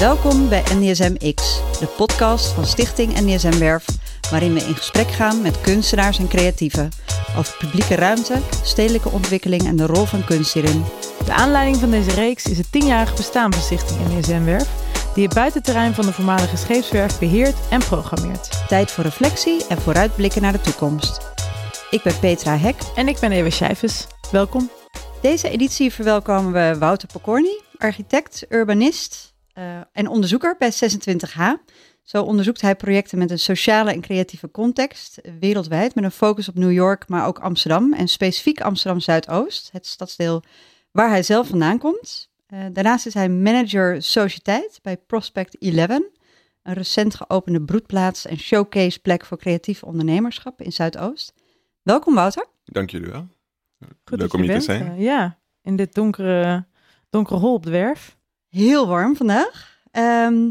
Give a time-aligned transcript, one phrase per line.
[0.00, 3.84] Welkom bij NDSM X, de podcast van Stichting NDSM Werf,
[4.30, 6.88] waarin we in gesprek gaan met kunstenaars en creatieven
[7.36, 10.84] over publieke ruimte, stedelijke ontwikkeling en de rol van kunst hierin.
[11.24, 14.68] De aanleiding van deze reeks is het tienjarige bestaan van Stichting NDSM Werf,
[15.14, 18.68] die het buitenterrein van de voormalige scheepswerf beheert en programmeert.
[18.68, 21.20] Tijd voor reflectie en vooruitblikken naar de toekomst.
[21.90, 22.76] Ik ben Petra Hek.
[22.94, 24.06] En ik ben Ewa Schijfes.
[24.30, 24.70] Welkom.
[25.22, 31.40] Deze editie verwelkomen we Wouter Pokorny, architect, urbanist uh, en onderzoeker bij 26H.
[32.02, 36.54] Zo onderzoekt hij projecten met een sociale en creatieve context wereldwijd met een focus op
[36.54, 40.42] New York, maar ook Amsterdam en specifiek Amsterdam Zuidoost, het stadsdeel
[40.90, 42.30] waar hij zelf vandaan komt.
[42.48, 45.88] Uh, daarnaast is hij manager sociëteit bij Prospect 11,
[46.62, 51.34] een recent geopende broedplaats en showcase plek voor creatief ondernemerschap in Zuidoost.
[51.82, 52.46] Welkom Wouter.
[52.64, 53.26] Dank jullie wel.
[54.04, 54.90] Goed Leuk om je hier te zijn.
[54.90, 56.66] Eh, ja, in dit donkere,
[57.10, 58.18] donkere hol op de werf.
[58.50, 59.78] Heel warm vandaag.
[59.90, 60.50] Ehm,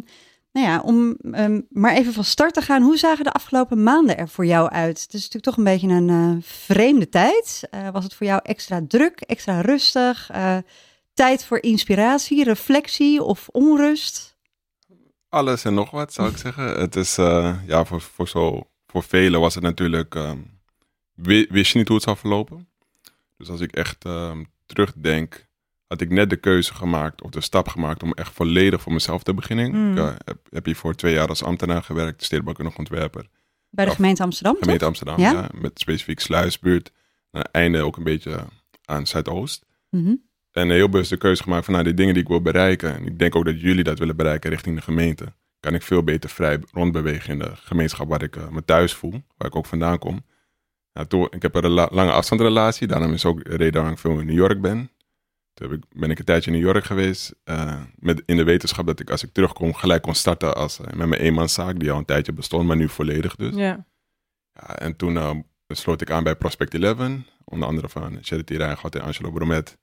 [0.51, 2.81] nou ja, om um, maar even van start te gaan.
[2.81, 5.01] Hoe zagen de afgelopen maanden er voor jou uit?
[5.01, 7.67] Het is natuurlijk toch een beetje een uh, vreemde tijd.
[7.71, 10.29] Uh, was het voor jou extra druk, extra rustig?
[10.31, 10.57] Uh,
[11.13, 14.37] tijd voor inspiratie, reflectie of onrust?
[15.29, 16.63] Alles en nog wat, zou ik zeggen.
[16.79, 17.15] Het is,
[17.65, 20.59] ja, voor, voor, zo, voor velen was het natuurlijk, um,
[21.49, 22.67] wist je niet hoe het zou verlopen.
[23.37, 24.05] Dus als ik echt
[24.65, 25.47] terugdenk,
[25.89, 29.23] had ik net de keuze gemaakt of de stap gemaakt om echt volledig voor mezelf
[29.23, 29.71] te beginnen.
[29.71, 29.91] Mm.
[29.91, 33.29] Ik uh, heb, heb hier voor twee jaar als ambtenaar gewerkt, stedenbouwkundig ontwerper.
[33.69, 34.87] Bij de gemeente Amsterdam, Gemeente toch?
[34.87, 35.31] Amsterdam, Ja?
[35.31, 35.49] ja?
[35.53, 36.91] Met specifiek Sluisbuurt.
[37.31, 38.45] En einde ook een beetje
[38.85, 39.65] aan Zuidoost.
[39.89, 40.27] Mm -hmm.
[40.51, 42.95] En heel bewust de keuze gemaakt van nou, die dingen die ik wil bereiken.
[42.95, 45.33] En ik denk ook dat jullie dat willen bereiken richting de gemeente.
[45.59, 49.21] Kan ik veel beter vrij rondbewegen in de gemeenschap waar ik uh, me thuis voel.
[49.37, 50.25] Waar ik ook vandaan kom.
[50.93, 52.87] Nou, toen, ik heb een lange afstandsrelatie.
[52.87, 54.89] Daarom is ook de reden waarom ik veel in New York ben.
[55.59, 57.35] Toen ik, ben ik een tijdje in New York geweest.
[57.45, 60.85] Uh, met, in de wetenschap dat ik als ik terugkom gelijk kon starten als, uh,
[60.85, 61.79] met mijn eenmanszaak.
[61.79, 63.55] Die al een tijdje bestond, maar nu volledig dus.
[63.55, 63.85] Ja.
[64.53, 65.31] ja en toen uh,
[65.67, 66.97] sloot ik aan bij Prospect 11.
[67.43, 69.77] Onder andere van Charity Rijngat en Angelo Bromet.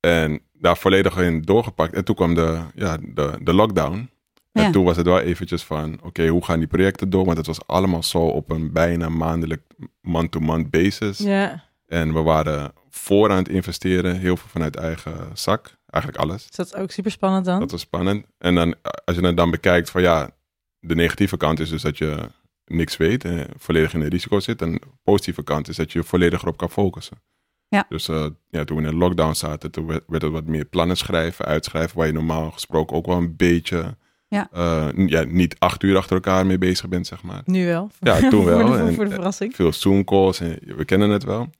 [0.00, 1.94] En daar volledig in doorgepakt.
[1.94, 4.10] En toen kwam de, ja, de, de lockdown.
[4.52, 4.64] Ja.
[4.64, 7.24] En toen was het wel eventjes van, oké, okay, hoe gaan die projecten door?
[7.24, 9.62] Want het was allemaal zo op een bijna maandelijk
[10.00, 11.18] man-to-man basis.
[11.18, 11.64] Ja.
[11.86, 15.76] En we waren voor aan het investeren, heel veel vanuit eigen zak.
[15.86, 16.44] Eigenlijk alles.
[16.50, 17.60] Is dat ook super spannend dan?
[17.60, 18.26] Dat was spannend.
[18.38, 18.74] En dan,
[19.04, 20.30] als je het dan bekijkt van ja,
[20.78, 22.28] de negatieve kant is dus dat je
[22.64, 24.62] niks weet en volledig in de risico zit.
[24.62, 27.22] En de positieve kant is dat je volledig erop kan focussen.
[27.68, 27.86] Ja.
[27.88, 30.64] Dus uh, ja, toen we in de lockdown zaten, toen werd, werd het wat meer
[30.64, 33.96] plannen schrijven, uitschrijven, waar je normaal gesproken ook wel een beetje,
[34.28, 34.48] ja.
[34.54, 37.42] Uh, ja niet acht uur achter elkaar mee bezig bent, zeg maar.
[37.44, 37.90] Nu wel.
[38.00, 38.60] Ja, toen wel.
[38.60, 39.54] voor, de, en, voor de verrassing.
[39.54, 41.50] Veel Zoom calls, en we kennen het wel.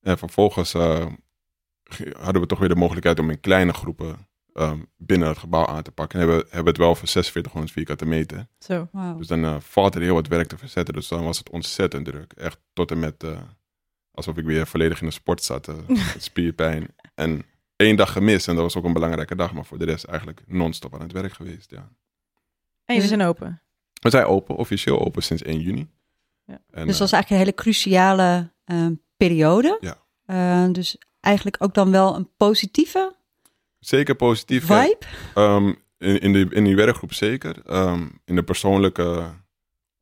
[0.00, 1.06] En vervolgens uh,
[2.18, 5.82] hadden we toch weer de mogelijkheid om in kleine groepen um, binnen het gebouw aan
[5.82, 6.20] te pakken.
[6.20, 8.46] En hebben, hebben we het wel voor 4600 vierkante meter.
[8.58, 8.88] Zo.
[8.92, 9.18] Wow.
[9.18, 10.94] Dus dan uh, valt er heel wat werk te verzetten.
[10.94, 12.32] Dus dan was het ontzettend druk.
[12.32, 13.40] Echt tot en met uh,
[14.10, 15.68] alsof ik weer volledig in de sport zat.
[15.88, 16.86] Uh, spierpijn.
[17.14, 17.42] En
[17.76, 18.48] één dag gemist.
[18.48, 19.52] En dat was ook een belangrijke dag.
[19.52, 21.70] Maar voor de rest eigenlijk non-stop aan het werk geweest.
[21.70, 21.92] Ja.
[22.84, 23.62] En jullie zijn open?
[24.00, 25.90] We zijn open, officieel open sinds 1 juni.
[26.44, 26.60] Ja.
[26.70, 28.86] En, dus dat was eigenlijk een hele cruciale uh,
[29.20, 29.78] periode.
[29.80, 29.96] Ja.
[30.66, 33.14] Uh, dus eigenlijk ook dan wel een positieve
[33.78, 34.66] Zeker positief.
[34.66, 34.98] vibe.
[35.34, 35.66] Um,
[35.98, 37.56] in, in, de, in die werkgroep zeker.
[37.76, 39.30] Um, in de persoonlijke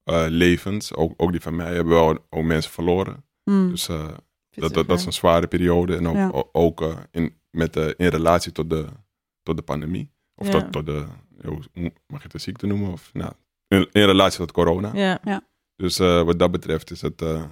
[0.04, 3.24] uh, levens, ook, ook die van mij, hebben we wel ook mensen verloren.
[3.44, 3.70] Mm.
[3.70, 4.08] Dus uh,
[4.50, 5.96] dat, dat, dat is een zware periode.
[5.96, 6.44] En ook, Ja.
[6.52, 8.86] ook uh, in, met de, in relatie tot de,
[9.42, 10.10] tot de pandemie.
[10.34, 10.52] Of Ja.
[10.52, 11.04] tot, tot de,
[11.44, 11.60] hoe
[12.06, 12.92] mag je het een ziekte noemen?
[12.92, 13.32] Of, nou,
[13.68, 14.90] in, in relatie tot corona.
[14.94, 15.42] Ja.
[15.76, 17.44] Dus uh, wat dat betreft is het uh,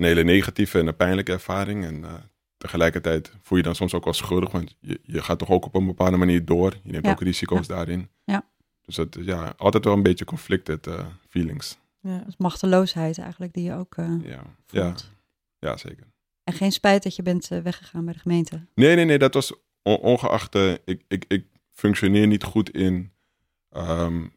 [0.00, 1.84] een hele negatieve en een pijnlijke ervaring.
[1.84, 2.12] En uh,
[2.56, 5.74] tegelijkertijd voel je dan soms ook wel schuldig, want je, je gaat toch ook op
[5.74, 6.76] een bepaalde manier door.
[6.82, 7.10] Je neemt Ja.
[7.10, 8.08] ook risico's daarin.
[8.24, 8.44] Ja.
[8.84, 11.78] Dus het is ja, altijd wel een beetje conflicted uh, feelings.
[12.00, 12.18] Ja.
[12.26, 14.42] Dat machteloosheid eigenlijk die je ook uh, Ja.
[14.66, 14.82] Ja.
[14.84, 15.10] voelt.
[15.58, 16.06] ja, zeker.
[16.44, 18.66] En geen spijt dat je bent weggegaan bij de gemeente.
[18.74, 20.54] Nee, nee, nee, dat was on ongeacht.
[20.84, 23.12] ik, ik, ik functioneer niet goed in,
[23.76, 24.32] um,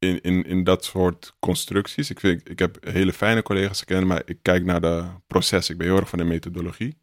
[0.00, 2.10] in, in, in dat soort constructies.
[2.10, 5.70] Ik, vind, ik heb hele fijne collega's gekend, maar ik kijk naar de proces.
[5.70, 6.98] Ik ben heel erg van de methodologie.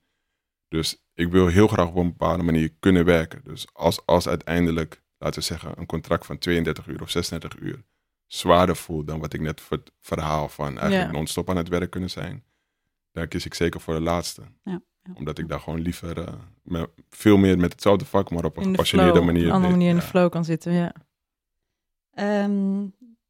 [0.67, 3.41] Dus ik wil heel graag op een bepaalde manier kunnen werken.
[3.43, 7.83] Dus als, als uiteindelijk, laten we zeggen, een contract van 32 uur of 36 uur
[8.25, 11.17] zwaarder voelt dan wat ik net voor het verhaal van eigenlijk Ja.
[11.17, 12.43] non-stop aan het werk kunnen zijn,
[13.11, 14.41] dan kies ik zeker voor de laatste.
[14.63, 15.13] Ja, ja.
[15.13, 16.27] Omdat ik daar gewoon liever uh,
[16.63, 19.43] me, veel meer met hetzelfde vak, maar op een gepassioneerde manier.
[19.43, 20.93] Op een andere manier in de flow kan zitten, ja.
[22.17, 22.81] Ehm,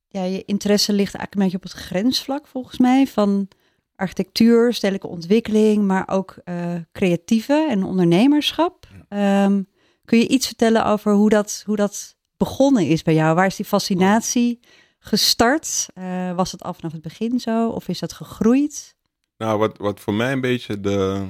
[0.08, 3.48] ja, je interesse ligt eigenlijk een beetje op het grensvlak volgens mij van
[3.96, 8.88] architectuur, stedelijke ontwikkeling, maar ook uh, creatieve en ondernemerschap.
[9.10, 9.68] Um,
[10.06, 13.36] kun je iets vertellen over hoe dat, hoe dat begonnen is bij jou.
[13.36, 14.60] Waar is die fascinatie
[15.00, 15.88] gestart?
[15.94, 17.70] Eh, was het al vanaf het begin zo?
[17.70, 18.96] Of is dat gegroeid?
[19.38, 21.28] Nou, wat, wat voor mij een beetje de,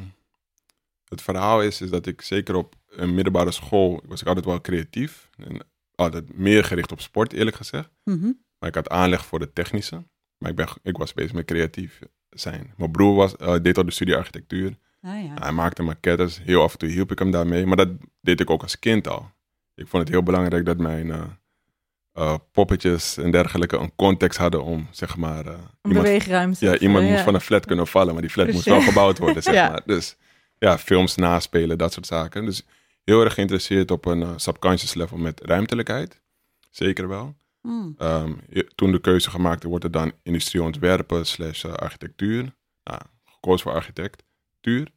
[1.05, 4.61] het verhaal is, is dat ik zeker op een middelbare school was ik altijd wel
[4.61, 5.29] creatief.
[5.37, 5.65] En
[5.97, 7.89] altijd meer gericht op sport, eerlijk gezegd.
[8.03, 8.31] Mhm.
[8.59, 10.03] Maar ik had aanleg voor de technische.
[10.37, 11.99] Maar ik, ben, ik was bezig met creatief
[12.29, 12.73] zijn.
[12.77, 14.77] Mijn broer was, eh, deed al de studie architectuur.
[15.01, 15.33] Ah, ja.
[15.39, 16.41] Hij maakte maquettes.
[16.43, 17.65] Heel af en toe hielp ik hem daarmee.
[17.65, 17.89] Maar dat
[18.21, 19.31] deed ik ook als kind al.
[19.75, 21.23] Ik vond het heel belangrijk dat mijn eh,
[22.13, 25.45] eh, poppetjes en dergelijke een context hadden om, zeg maar...
[25.45, 26.65] eh, Een beweegruimte.
[26.65, 29.43] ja, iemand moest van een flat kunnen vallen, maar die flat moest wel gebouwd worden,
[29.51, 29.69] zeg Ja.
[29.69, 29.81] maar.
[29.85, 30.17] Dus
[30.57, 32.45] ja, films naspelen, dat soort zaken.
[32.45, 32.65] Dus
[33.11, 36.21] heel erg geïnteresseerd op een eh, subconscious level met ruimtelijkheid.
[36.69, 37.35] Zeker wel.
[37.61, 37.95] Mm.
[37.97, 42.55] Ehm, je- toen de keuze gemaakt wordt er dan industrieel ontwerpen slash eh, architectuur.
[42.83, 44.91] Nou, gekozen voor architectuur.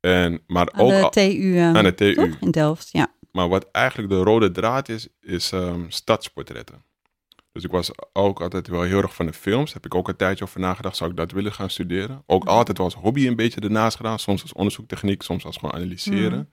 [0.00, 2.14] En, maar Aan ook de TU, eh, aan de TU.
[2.14, 2.40] toch?
[2.40, 3.14] In Delft, ja.
[3.32, 6.84] Maar wat eigenlijk de rode draad is, is ehm, stadsportretten.
[7.52, 9.72] Dus ik was ook altijd wel heel erg van de films.
[9.72, 12.22] Heb ik ook een tijdje over nagedacht, zou ik dat willen gaan studeren?
[12.26, 14.18] Ook altijd wel als hobby een beetje ernaast gedaan.
[14.18, 16.50] Soms als onderzoektechniek, soms als gewoon analyseren.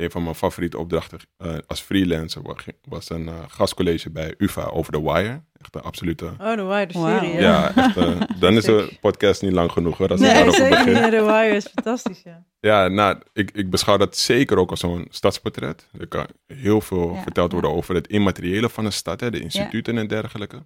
[0.00, 2.54] Een van mijn favoriete opdrachten eh, als freelancer wa-
[2.88, 5.42] was een eh, gastcollege bij UvA over The Wire.
[5.60, 6.24] Echt een absolute...
[6.40, 7.32] Oh, de Wire, de serie.
[7.40, 10.08] Ja, echt, eh, dan is de podcast niet lang genoeg hoor.
[10.08, 11.02] Als ik Nee, daarover zeker begin.
[11.02, 11.10] niet.
[11.10, 12.44] De Wire is fantastisch, ja.
[12.70, 15.88] Ja, nou, ik, ik beschouw dat zeker ook als zo'n stadsportret.
[15.98, 17.58] Er kan heel veel Ja, verteld ja.
[17.60, 20.64] worden over het immateriële van een stad, hè, de instituten en dergelijke.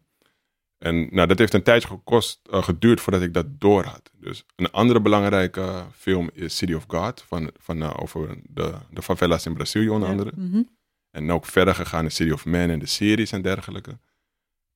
[0.84, 4.10] En nou, dat heeft een tijdje gekost, eh, geduurd voordat ik dat door had.
[4.14, 9.02] Dus een andere belangrijke film is City of God, van, van, eh, over de, de
[9.02, 10.14] favelas in Brazilië onder Ja.
[10.14, 10.32] andere.
[10.36, 10.62] Mhm.
[11.10, 13.98] En ook verder gegaan in City of Man en de series en dergelijke.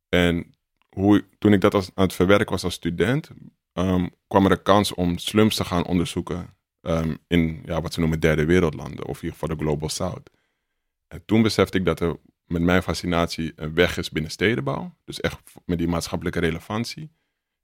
[0.09, 0.55] En
[0.89, 3.31] hoe, toen ik dat als, aan het verwerken was als student,
[3.73, 8.01] ehm, kwam er een kans om slums te gaan onderzoeken ehm, in ja, wat ze
[8.01, 10.31] noemen derde wereldlanden, of in ieder geval de Global South.
[11.09, 12.17] En toen besefte ik dat er
[12.49, 14.95] met mijn fascinatie een weg is binnen stedenbouw.
[15.05, 17.11] Dus echt met die maatschappelijke relevantie.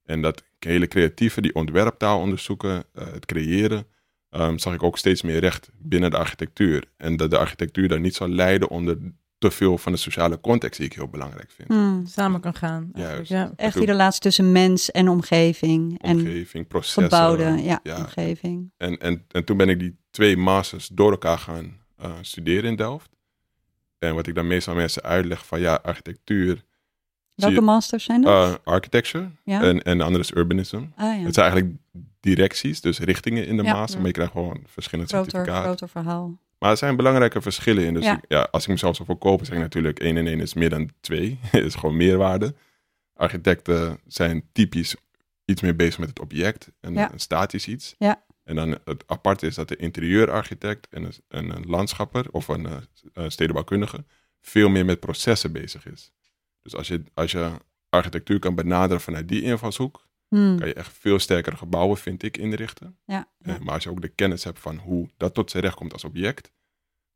[0.05, 3.87] En dat hele creatieve, die ontwerptaal onderzoeken, eh, het creëren,
[4.31, 6.85] ehm, zag ik ook steeds meer recht binnen de architectuur.
[6.97, 8.99] En dat de architectuur daar niet zou lijden onder
[9.39, 11.69] te veel van de sociale context die ik heel belangrijk vind.
[11.69, 12.07] Mm.
[12.07, 12.91] Samen kan gaan.
[12.95, 13.31] Juist.
[13.31, 13.53] Ja.
[13.57, 16.03] Echt die relatie tussen mens en omgeving.
[16.03, 17.03] En Omgeving, processen.
[17.03, 17.97] gebouwde ja, ja.
[17.97, 18.73] omgeving.
[18.77, 22.77] En, en, en toen ben ik die twee masters door elkaar gaan eh, studeren in
[22.77, 23.11] Delft.
[24.09, 26.65] En wat ik dan meestal mensen uitleg van ja, architectuur,
[27.35, 28.49] Welke je- masters zijn dat?
[28.49, 29.63] eh, architecture ja?
[29.63, 30.77] en, en de andere is urbanism.
[30.77, 31.25] ah, ja.
[31.25, 31.77] Het zijn eigenlijk
[32.21, 33.73] directies, dus richtingen in de Ja.
[33.73, 35.65] master, maar je krijgt gewoon verschillende Groter, certificaten.
[35.67, 36.39] groter verhaal.
[36.59, 37.95] Maar er zijn belangrijke verschillen in.
[37.95, 38.17] Dus Ja.
[38.17, 40.71] ik- ja, als ik mezelf zou verkopen, zeg ik natuurlijk 1 en 1 is meer
[40.71, 41.39] dan 2.
[41.53, 42.55] is gewoon meerwaarde.
[43.17, 44.97] Architecten zijn typisch
[45.45, 47.13] iets meer bezig met het object en Ja.
[47.13, 47.95] een statisch iets.
[47.99, 48.23] Ja.
[48.45, 52.67] En dan het aparte is dat de interieurarchitect en een, en een landschapper of een
[52.67, 52.77] eh,
[53.13, 54.05] eh, stedenbouwkundige
[54.41, 56.13] veel meer met processen bezig is.
[56.63, 57.51] Dus als je, als je
[57.89, 60.59] architectuur kan benaderen vanuit die invalshoek, Hmm.
[60.59, 62.97] kan je echt veel sterkere gebouwen, vind ik, inrichten.
[63.05, 63.55] Ja, ja.
[63.55, 65.93] Eh, Maar als je ook de kennis hebt van hoe dat tot zijn recht komt
[65.93, 66.53] als object,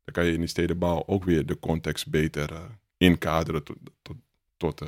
[0.03, 2.63] dan kan je in die stedenbouw ook weer de context beter eh,
[2.97, 4.15] inkaderen tot, tot,
[4.57, 4.87] tot eh,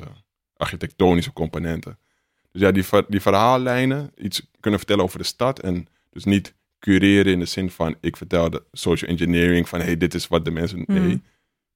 [0.56, 1.98] architectonische componenten.
[2.50, 7.32] Dus ja, die, die verhaallijnen, iets kunnen vertellen over de stad en dus niet cureren
[7.32, 10.50] in de zin van ik vertel de social engineering van hey, dit is wat de
[10.50, 10.82] mensen...
[10.86, 10.94] Hmm.
[11.06, 11.22] Nee,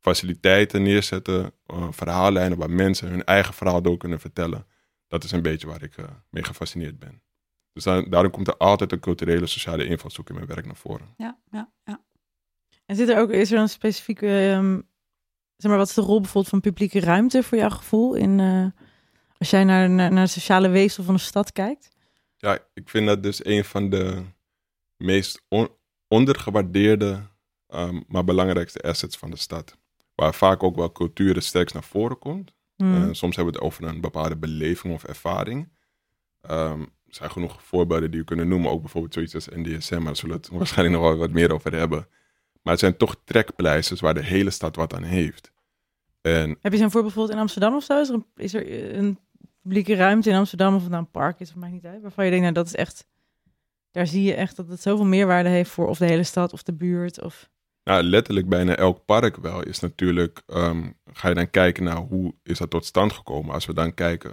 [0.00, 4.66] faciliteiten neerzetten, eh, verhaallijnen waar mensen hun eigen verhaal door kunnen vertellen.
[5.08, 7.22] Dat is een beetje waar ik eh, mee gefascineerd ben.
[7.72, 11.06] Dus daar- daarom komt er altijd een culturele, sociale invalshoek in mijn werk naar voren.
[11.16, 12.00] ja, ja, ja.
[12.86, 14.80] En zit er ook, is er een specifieke, ehm,
[15.56, 18.14] zeg maar, wat is de rol bijvoorbeeld van publieke ruimte voor jouw gevoel?
[18.14, 18.66] In, eh,
[19.38, 21.88] als jij naar, naar, naar de sociale weefsel van de stad kijkt?
[22.36, 24.22] Ja, ik vind dat dus een van de
[24.96, 25.70] meest on-
[26.08, 27.20] ondergewaardeerde,
[27.66, 29.76] ehm, maar belangrijkste assets van de stad.
[30.14, 32.54] Waar vaak ook wel cultuur het sterkst naar voren komt.
[32.76, 32.94] Hmm.
[32.94, 35.72] Eh, soms hebben we het over een bepaalde beleving of ervaring.
[36.40, 40.04] Ehm, er zijn genoeg voorbeelden die we kunnen noemen, ook bijvoorbeeld zoiets als NDSM, maar
[40.04, 42.08] daar zullen we het waarschijnlijk nog wel wat meer over hebben.
[42.62, 45.52] Maar het zijn toch trekpleisters waar de hele stad wat aan heeft.
[46.20, 48.00] En Heb je zo'n voorbeeld bijvoorbeeld in Amsterdam of zo?
[48.00, 49.18] Is er een, is er een
[49.66, 52.24] publieke ruimte in Amsterdam of het nou een park is, of maakt niet uit, waarvan
[52.24, 53.06] je denkt, nou dat is echt,
[53.90, 56.62] daar zie je echt dat het zoveel meerwaarde heeft voor of de hele stad of
[56.62, 57.50] de buurt of...
[57.84, 62.34] nou, letterlijk bijna elk park wel is natuurlijk, ehm, ga je dan kijken naar hoe
[62.42, 63.54] is dat tot stand gekomen.
[63.54, 64.32] Als we dan kijken,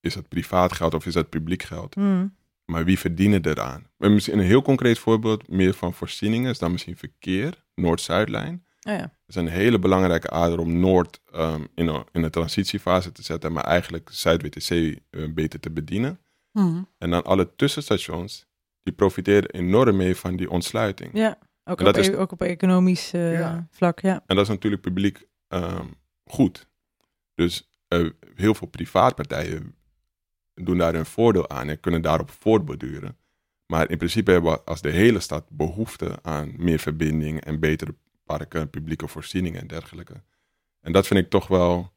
[0.00, 1.94] is dat privaat geld of is dat publiek geld?
[1.94, 2.36] Hmm.
[2.64, 3.86] Maar wie verdienen eraan?
[3.98, 8.64] En misschien een heel concreet voorbeeld meer van voorzieningen is dan misschien verkeer, Noord-Zuidlijn.
[8.88, 9.12] Oh ja.
[9.32, 13.52] Is een hele belangrijke ader om Noord ehm, in, een, in een transitiefase te zetten,
[13.52, 16.18] maar eigenlijk Zuid-WTC eh, beter te bedienen.
[16.52, 16.82] Mhm.
[16.98, 18.46] En dan alle tussenstations,
[18.82, 21.10] die profiteren enorm mee van die ontsluiting.
[21.14, 23.66] Ja, ook, op, dat is- e- ook op economisch eh, Ja.
[23.70, 24.22] vlak, ja.
[24.26, 25.86] En dat is natuurlijk publiek, ehm,
[26.24, 26.66] goed.
[27.34, 29.74] Dus eh, heel veel privaatpartijen
[30.54, 33.16] doen daar hun voordeel aan en kunnen daarop voortborduren.
[33.66, 37.94] Maar in principe hebben we als de hele stad behoefte aan meer verbinding en betere
[38.70, 40.22] publieke voorzieningen en dergelijke.
[40.80, 41.92] En dat vind ik toch wel,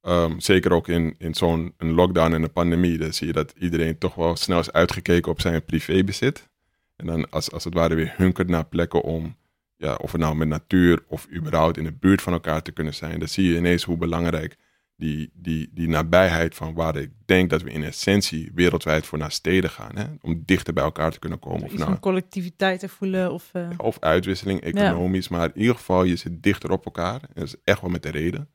[0.00, 3.98] ehm, zeker ook in, in zo'n lockdown en een pandemie, dan zie je dat iedereen
[3.98, 6.50] toch wel snel is uitgekeken op zijn privébezit.
[6.96, 9.36] En dan als, als het ware weer hunkert naar plekken om,
[9.76, 12.94] ja, of het nou met natuur of überhaupt in de buurt van elkaar te kunnen
[12.94, 13.18] zijn.
[13.18, 14.56] Dan zie je ineens hoe belangrijk
[15.02, 19.32] die, die, die nabijheid van waar ik denk dat we in essentie wereldwijd voor naar
[19.32, 19.96] steden gaan.
[19.96, 20.04] Hè?
[20.20, 21.62] Om dichter bij elkaar te kunnen komen.
[21.62, 23.32] Of, nou, collectiviteit te voelen.
[23.32, 25.28] Of, eh, of uitwisseling, economisch.
[25.28, 27.20] Maar in ieder geval, je zit dichter op elkaar.
[27.22, 28.48] En dat is echt wel met de reden.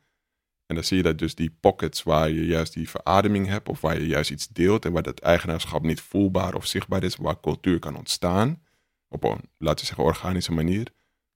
[0.65, 3.69] En dan zie je dat dus die pockets waar je juist die verademing hebt.
[3.69, 4.85] Of waar je juist iets deelt.
[4.85, 7.15] En waar dat eigenaarschap niet voelbaar of zichtbaar is.
[7.15, 8.61] Waar cultuur kan ontstaan.
[9.09, 10.87] Op een, laten we zeggen, organische manier.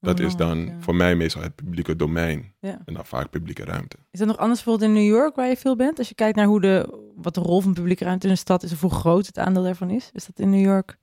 [0.01, 0.83] Dat is dan belangrijk, ja.
[0.83, 2.53] voor mij meestal het publieke domein.
[2.59, 2.81] Ja.
[2.85, 3.97] En dan vaak publieke ruimte.
[4.11, 5.97] Is dat nog anders bijvoorbeeld in New York waar je veel bent?
[5.97, 8.63] Als je kijkt naar hoe de, wat de rol van publieke ruimte in een stad
[8.63, 10.09] is of hoe groot het aandeel daarvan is.
[10.13, 10.97] Is dat in New York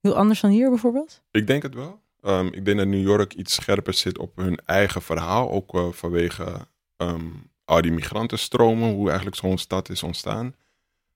[0.00, 1.22] heel anders dan hier bijvoorbeeld?
[1.30, 2.00] Ik denk het wel.
[2.20, 5.50] Ehm, ik denk dat New York iets scherper zit op hun eigen verhaal.
[5.50, 7.26] Ook eh, vanwege ehm,
[7.64, 10.54] al die migrantenstromen, hoe eigenlijk zo'n stad is ontstaan.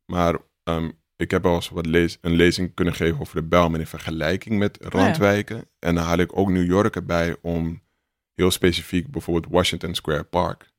[0.04, 3.80] Maar ehm, ik heb wel eens wat lees, een lezing kunnen geven over de Belmen
[3.80, 5.68] in vergelijking met randwijken.
[5.78, 7.82] En dan haal ik ook New York erbij om
[8.34, 10.70] heel specifiek bijvoorbeeld Washington Square Park.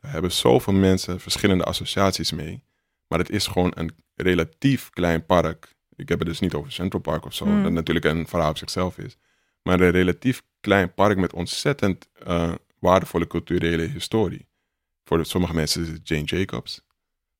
[0.00, 2.62] Daar hebben zoveel mensen verschillende associaties mee.
[3.06, 5.74] Maar het is gewoon een relatief klein park.
[5.96, 7.62] Ik heb het dus niet over Central Park of zo, Hmm.
[7.62, 9.16] dat natuurlijk een verhaal op zichzelf is.
[9.62, 14.48] Maar een relatief klein park met ontzettend eh, waardevolle culturele historie.
[15.04, 16.82] Voor sommige mensen is het Jane Jacobs.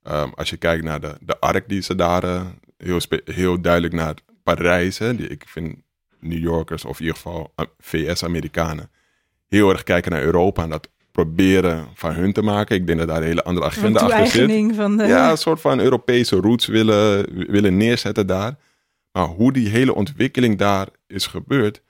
[0.02, 3.94] Ehm, als je kijkt naar de, de ark die ze daar eh, heel, heel duidelijk
[3.94, 4.98] naar Parijs.
[4.98, 5.76] Hè, die, ik vind
[6.20, 8.90] New Yorkers, of in ieder geval eh, VS-Amerikanen,
[9.48, 12.76] heel erg kijken naar Europa en dat proberen van hun te maken.
[12.76, 14.28] Ik denk dat daar een hele andere agenda achter zit.
[14.30, 15.06] toe-eigening van de...
[15.06, 18.56] Ja, een soort van Europese roots willen, willen neerzetten daar.
[19.12, 21.82] Maar hoe die hele ontwikkeling daar is gebeurd,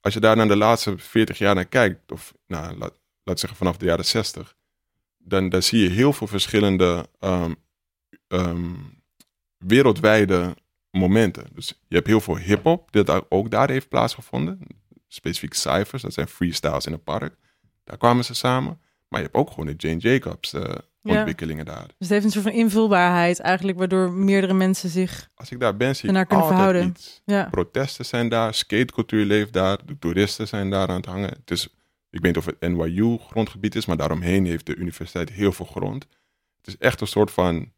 [0.00, 3.58] als je daar naar de laatste 40 jaar naar kijkt, of nou, laat, laat zeggen
[3.58, 4.54] vanaf de jaren 60,
[5.24, 7.52] dan, dan zie je heel veel verschillende ehm,
[8.28, 8.72] ehm,
[9.58, 10.56] wereldwijde
[10.90, 11.44] momenten.
[11.54, 14.58] Dus je hebt heel veel hip-hop, dat daar- ook daar heeft plaatsgevonden.
[15.08, 17.36] Specifiek cijfers, dat zijn freestyles in een park.
[17.84, 18.80] Daar kwamen ze samen.
[19.08, 20.60] Maar je hebt ook gewoon de Jane Jacobs eh,
[21.02, 21.16] Ja.
[21.16, 21.86] ontwikkelingen daar.
[21.86, 25.30] Dus het heeft een soort van invulbaarheid eigenlijk, waardoor meerdere mensen zich...
[25.34, 26.86] Als ik daar ben, zie ik kunnen verhouden.
[26.86, 27.22] iets.
[27.24, 31.28] Ja, Protesten zijn daar, skatecultuur leeft daar, de toeristen zijn daar aan het hangen.
[31.28, 31.68] Het is,
[32.14, 35.66] ik weet niet of het NYU grondgebied is, maar daaromheen heeft de universiteit heel veel
[35.66, 36.06] grond.
[36.56, 37.72] Het is echt een soort van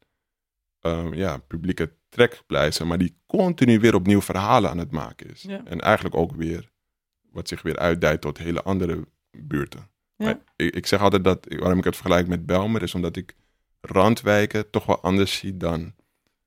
[0.81, 5.43] ehm, ja, publieke trekpleister, maar die continu weer opnieuw verhalen aan het maken is.
[5.43, 5.65] Ja.
[5.65, 6.71] En eigenlijk ook weer,
[7.31, 9.91] wat zich weer uitdijt tot hele andere buurten.
[10.17, 10.25] Ja.
[10.25, 13.35] Maar ik, ik zeg altijd dat, waarom ik het vergelijk met Belmer, is omdat ik
[13.81, 15.95] randwijken toch wel anders zie dan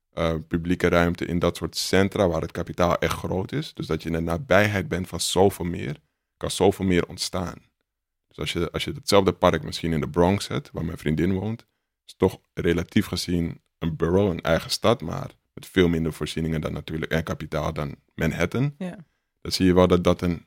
[0.10, 3.74] eh, publieke ruimte in dat soort centra waar het kapitaal echt groot is.
[3.74, 6.00] Dus dat je in de nabijheid bent van zoveel meer,
[6.38, 7.67] kan zoveel meer ontstaan.
[8.39, 11.65] Als je, als je hetzelfde park misschien in de Bronx zet, waar mijn vriendin woont,
[12.05, 16.74] is toch relatief gezien een borough, een eigen stad, maar met veel minder voorzieningen dan
[16.74, 18.75] natuurlijk en kapitaal dan Manhattan.
[18.77, 18.98] ja.
[19.41, 20.46] Dan zie je wel dat dat een,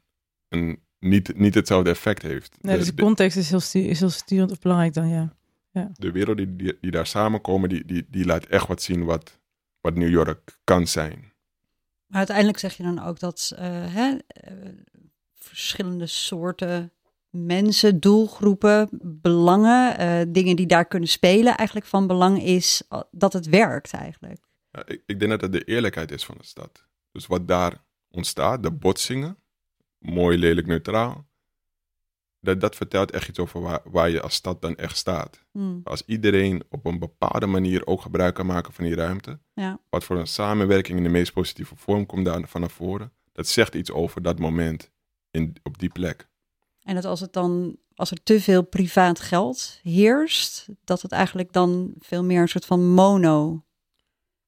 [0.49, 2.57] een niet, niet hetzelfde effect heeft.
[2.61, 5.37] Nee, dus de context is heel, stu- is heel sturend of belangrijk dan, ja.
[5.93, 9.41] de wereld die, die, die daar samenkomen, die, die, die laat echt wat zien wat,
[9.81, 11.33] wat New York kan zijn.
[12.07, 14.53] Maar uiteindelijk zeg je dan ook dat eh, hè, eh,
[15.35, 16.93] verschillende soorten
[17.33, 23.33] mensen, doelgroepen, belangen, eh, dingen die daar kunnen spelen, eigenlijk van belang is eh, dat
[23.33, 24.41] het werkt eigenlijk.
[24.71, 26.87] Ja, ik, ik denk dat het de eerlijkheid is van de stad.
[27.12, 29.39] Dus wat daar ontstaat, de botsingen,
[29.99, 31.27] mooi, lelijk, neutraal,
[32.41, 35.45] dat, dat vertelt echt iets over waar, waar je als stad dan echt staat.
[35.51, 39.81] Hmm, Als iedereen op een bepaalde manier ook gebruik kan maken van die ruimte, ja.
[39.91, 43.49] wat voor een samenwerking in de meest positieve vorm komt daar van naar voren, dat
[43.49, 44.91] zegt iets over dat moment
[45.31, 46.31] in, op die plek.
[46.83, 51.53] En dat als het dan, als er te veel privaat geld heerst, dat het eigenlijk
[51.53, 53.65] dan veel meer een soort van mono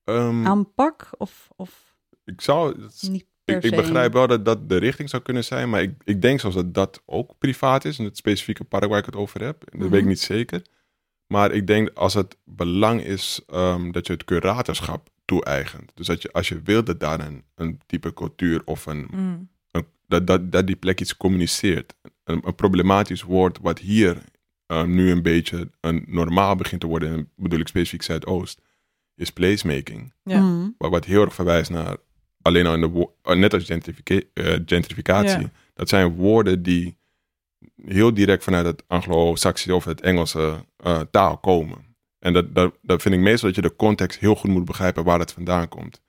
[0.05, 4.69] Ehm, aanpak of, of ik zou, dat niet per Ik, ik begrijp wel dat dat
[4.69, 7.99] de richting zou kunnen zijn, maar ik, ik denk zelfs dat dat ook privaat is,
[7.99, 9.65] in het specifieke park waar ik het over heb.
[9.71, 10.09] Dat weet ik Mhm.
[10.09, 10.63] niet zeker.
[11.27, 15.91] Maar ik denk als het belang is ehm, dat je het curatorschap toe-eigent.
[15.95, 19.49] Dus dat je, als je wilt dat daar een, een type cultuur of een, Mm.
[20.07, 21.95] Dat, dat, dat die plek iets communiceert.
[22.25, 24.23] Een, een problematisch woord wat hier
[24.67, 28.61] ehm, nu een beetje een normaal begint te worden, en bedoel ik specifiek Zuidoost,
[29.15, 30.13] is placemaking.
[30.23, 30.39] Ja.
[30.39, 31.97] Hmm, Wat, wat heel erg verwijst naar
[32.43, 35.41] alleen al in de wo- eh, net als gentrifica- eh, gentrificatie.
[35.41, 35.51] Ja.
[35.75, 36.97] Dat zijn woorden die
[37.87, 41.97] heel direct vanuit het Anglo-Saxische of het Engelse eh, taal komen.
[42.19, 45.05] En dat, dat, dat vind ik meestal dat je de context heel goed moet begrijpen
[45.05, 46.03] waar het vandaan komt.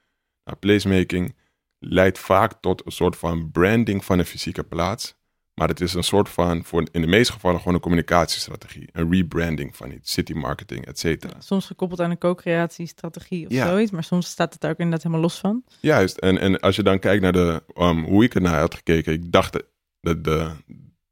[0.44, 1.36] Nou, placemaking
[1.80, 5.16] leidt vaak tot een soort van branding van een fysieke plaats.
[5.54, 8.90] Maar het is een soort van, voor in de meeste gevallen, gewoon een communicatiestrategie.
[8.92, 11.34] Een rebranding van iets, city marketing, et cetera.
[11.40, 13.68] Soms gekoppeld aan een co-creatiestrategie of Ja.
[13.68, 15.64] zoiets, maar soms staat het daar ook inderdaad helemaal los van.
[15.80, 19.14] Juist, en, en als je dan kijkt naar de, um, hoe ik ernaar had gekeken,
[19.14, 19.64] ik dacht dat
[20.00, 20.52] de, de,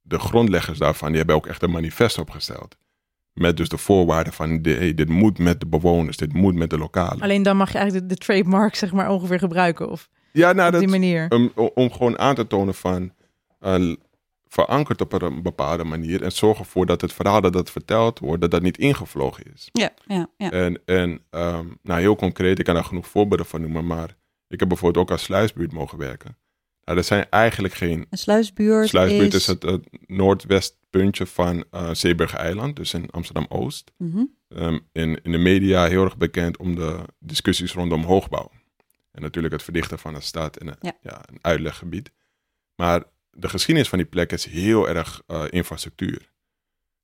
[0.01, 2.77] de grondleggers daarvan, die hebben ook echt een manifest opgesteld.
[3.33, 6.69] Met dus de voorwaarden van, de, hey, dit moet met de bewoners, dit moet met
[6.69, 7.21] de lokalen.
[7.21, 10.65] Alleen dan mag je eigenlijk de, de trademark zeg maar ongeveer gebruiken of ja, nou,
[10.65, 11.25] op dat, die manier.
[11.29, 13.13] om, om gewoon aan te tonen van,
[13.59, 13.93] eh,
[14.53, 18.41] verankerd op een bepaalde manier en zorg ervoor dat het verhaal dat dat verteld wordt,
[18.41, 19.69] dat dat niet ingevlogen is.
[19.71, 20.51] Ja, ja, ja.
[20.51, 24.15] En, en ehm, nou, heel concreet, ik kan daar genoeg voorbeelden van noemen, maar
[24.47, 26.37] ik heb bijvoorbeeld ook als sluisbuurt mogen werken.
[26.83, 29.39] Nou, er zijn eigenlijk geen Een sluisbuurt, Sluisbuurt is...
[29.39, 33.91] is het, het noordwestpuntje van eh Zeeburger Eiland, dus in Amsterdam-Oost.
[33.97, 34.23] Mhm.
[34.47, 38.51] Ehm, in, in de media heel erg bekend om de discussies rondom hoogbouw.
[39.13, 40.97] En natuurlijk het verdichten van een stad en een, Ja.
[41.01, 41.21] ja.
[41.25, 42.11] een uitleggebied.
[42.75, 46.31] Maar de geschiedenis van die plek is heel erg eh, infrastructuur.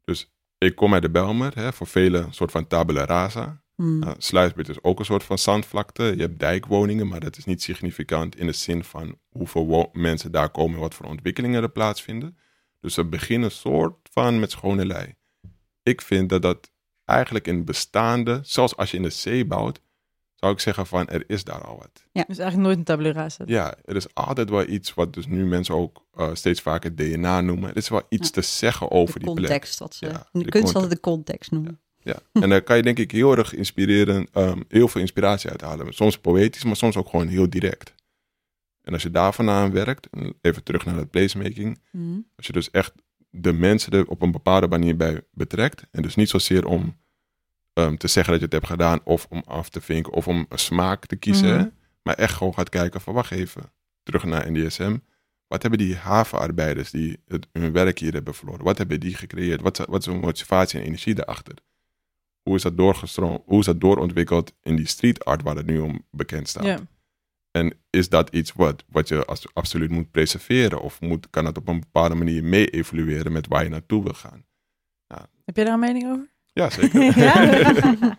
[0.04, 3.62] Dus ik kom uit de Belmer, hè, voor velen een soort van tabula rasa.
[3.75, 4.00] Mm.
[4.00, 6.04] Nou, Sluisbuurt is ook een soort van zandvlakte.
[6.04, 10.50] Je hebt dijkwoningen, maar dat is niet significant in de zin van hoeveel mensen daar
[10.50, 12.38] komen en wat voor ontwikkelingen er plaatsvinden.
[12.80, 15.16] Dus we beginnen soort van met schone lei.
[15.84, 16.72] Ik vind dat dat
[17.06, 19.82] eigenlijk in bestaande, zelfs als je in de zee bouwt,
[20.39, 22.03] zou ik zeggen van er is daar al wat.
[22.27, 23.43] Dus eigenlijk nooit een tabula rasa.
[23.48, 27.41] Ja, er is altijd wel iets wat dus nu mensen ook eh, steeds vaker DNA
[27.41, 27.69] noemen.
[27.69, 28.34] Er is wel iets Ja.
[28.34, 29.48] te zeggen over de die plek.
[29.50, 30.75] context, wat ze Ja, de de kunst context.
[30.75, 31.79] altijd de context noemen.
[32.01, 35.93] Ja, en daar kan je denk ik heel erg inspireren, ehm, heel veel inspiratie uithalen.
[35.93, 37.93] Soms poëtisch, maar soms ook gewoon heel direct.
[38.81, 42.20] En als je daar vandaan werkt, en even terug naar het placemaking, Mhm.
[42.35, 42.94] als je dus echt
[43.29, 46.96] de mensen er op een bepaalde manier bij betrekt, en dus niet zozeer om
[47.85, 50.46] ehm, te zeggen dat je het hebt gedaan, of om af te vinken, of om
[50.50, 51.68] een smaak te kiezen, Mhm.
[52.03, 53.72] maar echt gewoon gaat kijken van, wacht even,
[54.03, 54.98] terug naar NDSM.
[55.48, 59.61] Wat hebben die havenarbeiders die het, hun werk hier hebben verloren, wat hebben die gecreëerd?
[59.61, 61.55] Wat, wat is hun motivatie en energie daarachter?
[62.42, 63.42] Hoe is dat doorgestroomd?
[63.46, 66.63] Hoe is dat doorontwikkeld in die street art waar het nu om bekend staat?
[67.51, 70.81] En is dat iets wat, wat je als, absoluut moet preserveren?
[70.81, 74.13] Of moet, kan het op een bepaalde manier mee evolueren met waar je naartoe wil
[74.13, 74.46] gaan?
[75.46, 76.29] Heb jij daar een mening over?
[76.59, 77.01] Ja, zeker.
[77.24, 78.15] Ja?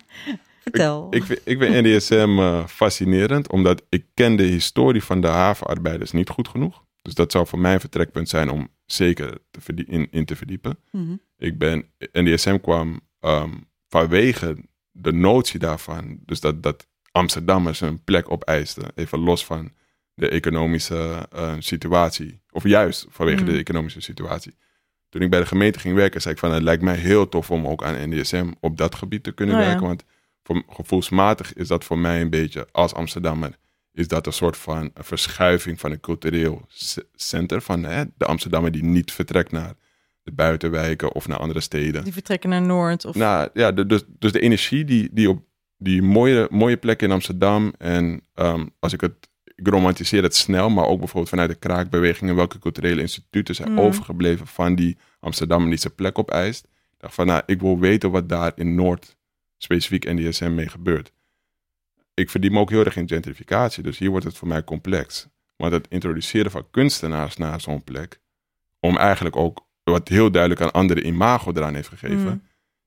[0.62, 1.06] Vertel.
[1.10, 6.12] ik, vind, ik vind NDSM eh, fascinerend, omdat ik ken de historie van de havenarbeiders
[6.12, 6.84] niet goed genoeg.
[7.02, 10.78] Dus dat zou voor mij een vertrekpunt zijn om zeker te in, in te verdiepen.
[10.90, 11.16] Mhm.
[11.36, 13.50] Ik ben, NDSM kwam ehm,
[13.88, 14.56] vanwege
[14.90, 19.72] de notie daarvan, dus dat, dat Amsterdammers een plek opeisten, even los van
[20.14, 23.52] de economische eh, situatie, of juist vanwege Mhm.
[23.52, 24.54] de economische situatie.
[25.10, 27.50] Toen ik bij de gemeente ging werken, zei ik van het lijkt mij heel tof
[27.50, 29.66] om ook aan NDSM op dat gebied te kunnen Oh ja.
[29.66, 30.04] werken, want
[30.42, 33.56] voor, gevoelsmatig is dat voor mij een beetje als Amsterdammer,
[33.92, 36.66] is dat een soort van een verschuiving van een cultureel
[37.14, 39.74] center van hè, de Amsterdammer die niet vertrekt naar
[40.22, 42.04] de buitenwijken of naar andere steden.
[42.04, 43.14] Die vertrekken naar Noord of...
[43.14, 45.42] Nou ja, de, dus, dus de energie die, die op
[45.76, 49.28] die mooie, mooie plekken in Amsterdam en ehm, als ik het,
[49.60, 53.70] ik romantiseer het snel, maar ook bijvoorbeeld vanuit de kraakbeweging en welke culturele instituten zijn
[53.70, 53.80] Mm.
[53.80, 56.64] overgebleven van die Amsterdam die zijn plek opeist.
[56.64, 59.16] Ik dacht van, nou, ik wil weten wat daar in Noord,
[59.56, 61.12] specifiek NDSM, mee gebeurt.
[62.14, 65.28] Ik verdien me ook heel erg in gentrificatie, dus hier wordt het voor mij complex.
[65.56, 68.20] Want het introduceren van kunstenaars naar zo'n plek,
[68.80, 72.42] om eigenlijk ook wat heel duidelijk aan andere imago eraan heeft gegeven, Mm.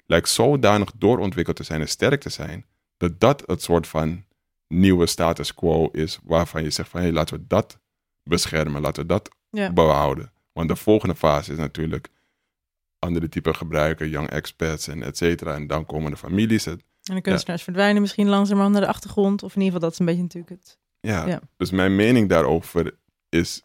[0.05, 2.65] lijkt zodanig doorontwikkeld te zijn en sterk te zijn,
[2.97, 4.23] dat dat het soort van
[4.79, 7.79] nieuwe status quo is, waarvan je zegt van, hé, laten we dat
[8.23, 9.71] beschermen, laten we dat Ja.
[9.71, 10.31] behouden.
[10.51, 12.07] Want de volgende fase is natuurlijk
[12.99, 15.53] andere type gebruiken, young expats en et cetera.
[15.55, 16.65] En dan komen de families.
[16.65, 19.43] Het, En de kunstenaars verdwijnen misschien langzamerhand naar de achtergrond.
[19.43, 20.77] Of in ieder geval, dat is een beetje natuurlijk het...
[20.99, 21.27] ja.
[21.27, 21.41] Ja.
[21.57, 22.95] Dus mijn mening daarover
[23.29, 23.63] is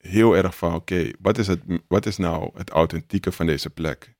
[0.00, 4.14] heel erg van, oké, wat is het, wat is nou het authentieke van deze plek?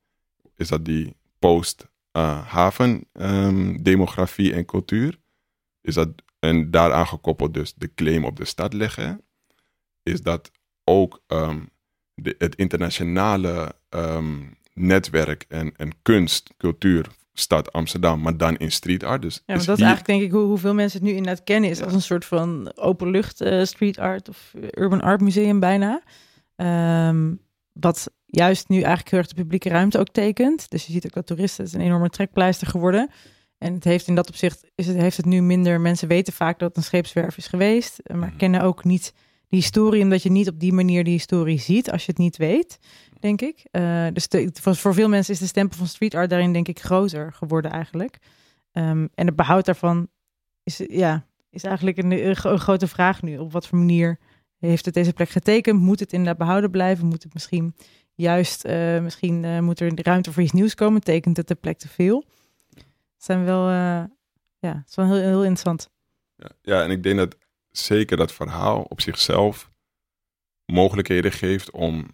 [0.57, 5.19] Is dat die post-haven ehm, demografie en cultuur?
[5.81, 6.09] Is dat,
[6.41, 9.21] en daaraan gekoppeld dus de claim op de stad leggen?
[10.03, 10.51] Is dat
[10.85, 11.59] ook ehm,
[12.15, 14.39] de, het internationale ehm,
[14.75, 19.23] netwerk en, en kunst, cultuur, stad Amsterdam, maar dan in street art?
[19.23, 21.71] Dus Ja, maar dat is eigenlijk denk ik hoe, hoeveel mensen het nu inderdaad kennen.
[21.71, 21.85] Is Ja.
[21.85, 26.03] als een soort van openlucht eh street art of urban art museum bijna.
[26.57, 27.35] Ehm,
[27.73, 30.71] wat juist nu eigenlijk heel erg de publieke ruimte ook tekent.
[30.71, 33.11] Dus je ziet ook dat toeristen, het is een enorme trekpleister geworden.
[33.61, 36.59] En het heeft in dat opzicht, is het, heeft het nu minder, mensen weten vaak
[36.59, 37.99] dat het een scheepswerf is geweest.
[37.99, 38.37] eh, Maar Mhm.
[38.37, 39.13] kennen ook niet
[39.49, 42.37] die historie, omdat je niet op die manier die historie ziet als je het niet
[42.37, 42.79] weet.
[43.21, 43.65] denk ik.
[43.73, 46.69] Uh, dus de, voor, voor veel mensen is de stempel van street art daarin denk
[46.69, 48.19] ik groter geworden eigenlijk.
[48.73, 50.09] Um, en het behoud daarvan
[50.63, 53.39] is, ja, is eigenlijk een, een, grote vraag nu.
[53.39, 54.19] Op wat voor manier
[54.59, 55.81] heeft het deze plek getekend?
[55.81, 57.07] Moet het inderdaad behouden blijven?
[57.07, 57.75] Moet het misschien
[58.15, 61.01] juist, uh, misschien uh, moet er ruimte voor iets nieuws komen?
[61.01, 62.25] Tekent het de plek te veel?
[63.23, 64.05] Zijn wel, uh,
[64.59, 65.91] ja, het wel heel, heel interessant.
[66.37, 67.37] Ja, ja, en ik denk dat
[67.71, 69.71] zeker dat verhaal op zichzelf
[70.67, 72.11] mogelijkheden geeft om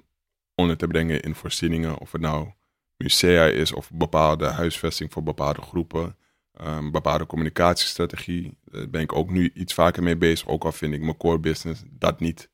[0.54, 1.98] onder te brengen in voorzieningen.
[1.98, 2.52] Of het nou
[2.96, 6.16] musea is of bepaalde huisvesting voor bepaalde groepen.
[6.60, 8.58] Um, bepaalde communicatiestrategie.
[8.64, 10.48] Daar ben ik ook nu iets vaker mee bezig.
[10.48, 12.50] Ook al vind ik mijn core business dat niet.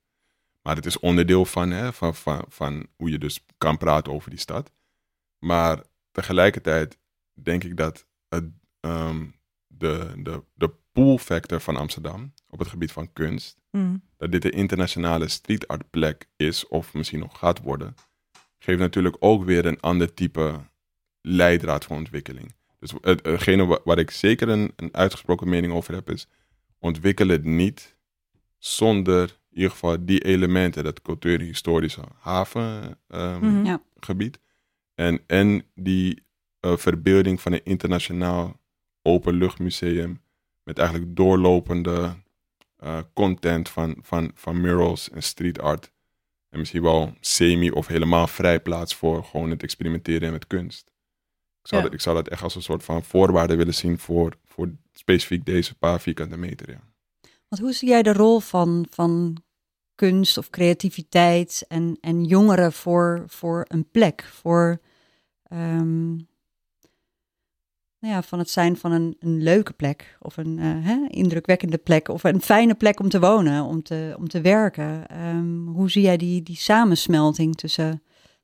[0.63, 4.31] Maar het is onderdeel van, hè, van, van, van hoe je dus kan praten over
[4.31, 4.71] die stad.
[5.39, 6.99] Maar tegelijkertijd
[7.35, 8.45] denk ik dat het,
[8.81, 9.35] um,
[9.67, 14.03] de, de, de pool factor van Amsterdam op het gebied van kunst, mm.
[14.17, 17.95] dat dit de internationale street art plek is of misschien nog gaat worden,
[18.59, 20.61] geeft natuurlijk ook weer een ander type
[21.21, 22.55] leidraad voor ontwikkeling.
[22.79, 26.29] Dus hetgene waar ik zeker een, een uitgesproken mening over heb is,
[26.79, 27.97] ontwikkel het niet
[28.59, 33.81] zonder in ieder geval die elementen, dat cultuurhistorische havengebied um, ja.
[34.95, 36.23] en, en die
[36.65, 38.61] uh, verbeelding van een internationaal
[39.03, 40.21] openluchtmuseum
[40.63, 42.15] met eigenlijk doorlopende
[42.85, 45.93] uh, content van, van, van murals en street art.
[46.49, 50.93] En misschien wel semi of helemaal vrij plaats voor gewoon het experimenteren met kunst.
[51.63, 51.89] Ik zou, Ja.
[51.89, 55.45] dat, ik zou dat echt als een soort van voorwaarde willen zien voor, voor specifiek
[55.45, 56.71] deze paar vierkante meter.
[56.71, 56.81] Ja.
[57.49, 59.37] Want hoe zie jij de rol van, van
[59.95, 64.25] kunst of creativiteit en, en jongeren voor, voor een plek?
[64.25, 64.81] Voor
[65.43, 66.15] ehm,
[68.03, 71.79] nou ja, van het zijn van een, een leuke plek of een eh, hè, indrukwekkende
[71.79, 75.09] plek of een fijne plek om te wonen, om te, om te werken.
[75.09, 78.03] Ehm, hoe zie jij die, die samensmelting tussen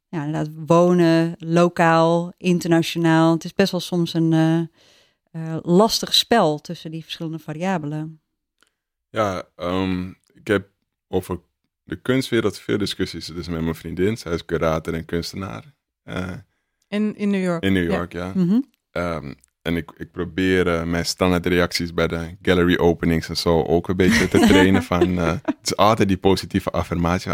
[0.08, 3.32] ja, inderdaad wonen, lokaal, internationaal?
[3.32, 4.58] Het is best wel soms een eh,
[5.30, 8.20] eh, lastig spel tussen die verschillende variabelen.
[9.10, 10.68] Ja, ehm, ik heb
[11.08, 11.40] over
[11.82, 14.16] de kunstwereld veel discussies dus met mijn vriendin.
[14.16, 16.32] Zij is curator en kunstenaar eh,
[16.88, 17.62] In, in New York.
[17.62, 18.32] in New York, ja.
[18.34, 18.60] Mhm.
[18.90, 19.32] Ehm,
[19.68, 23.88] en ik, ik probeer eh, mijn standaard reacties bij de gallery openings en zo ook
[23.88, 25.18] een beetje te trainen van...
[25.18, 27.32] eh, het is altijd die positieve affirmatie.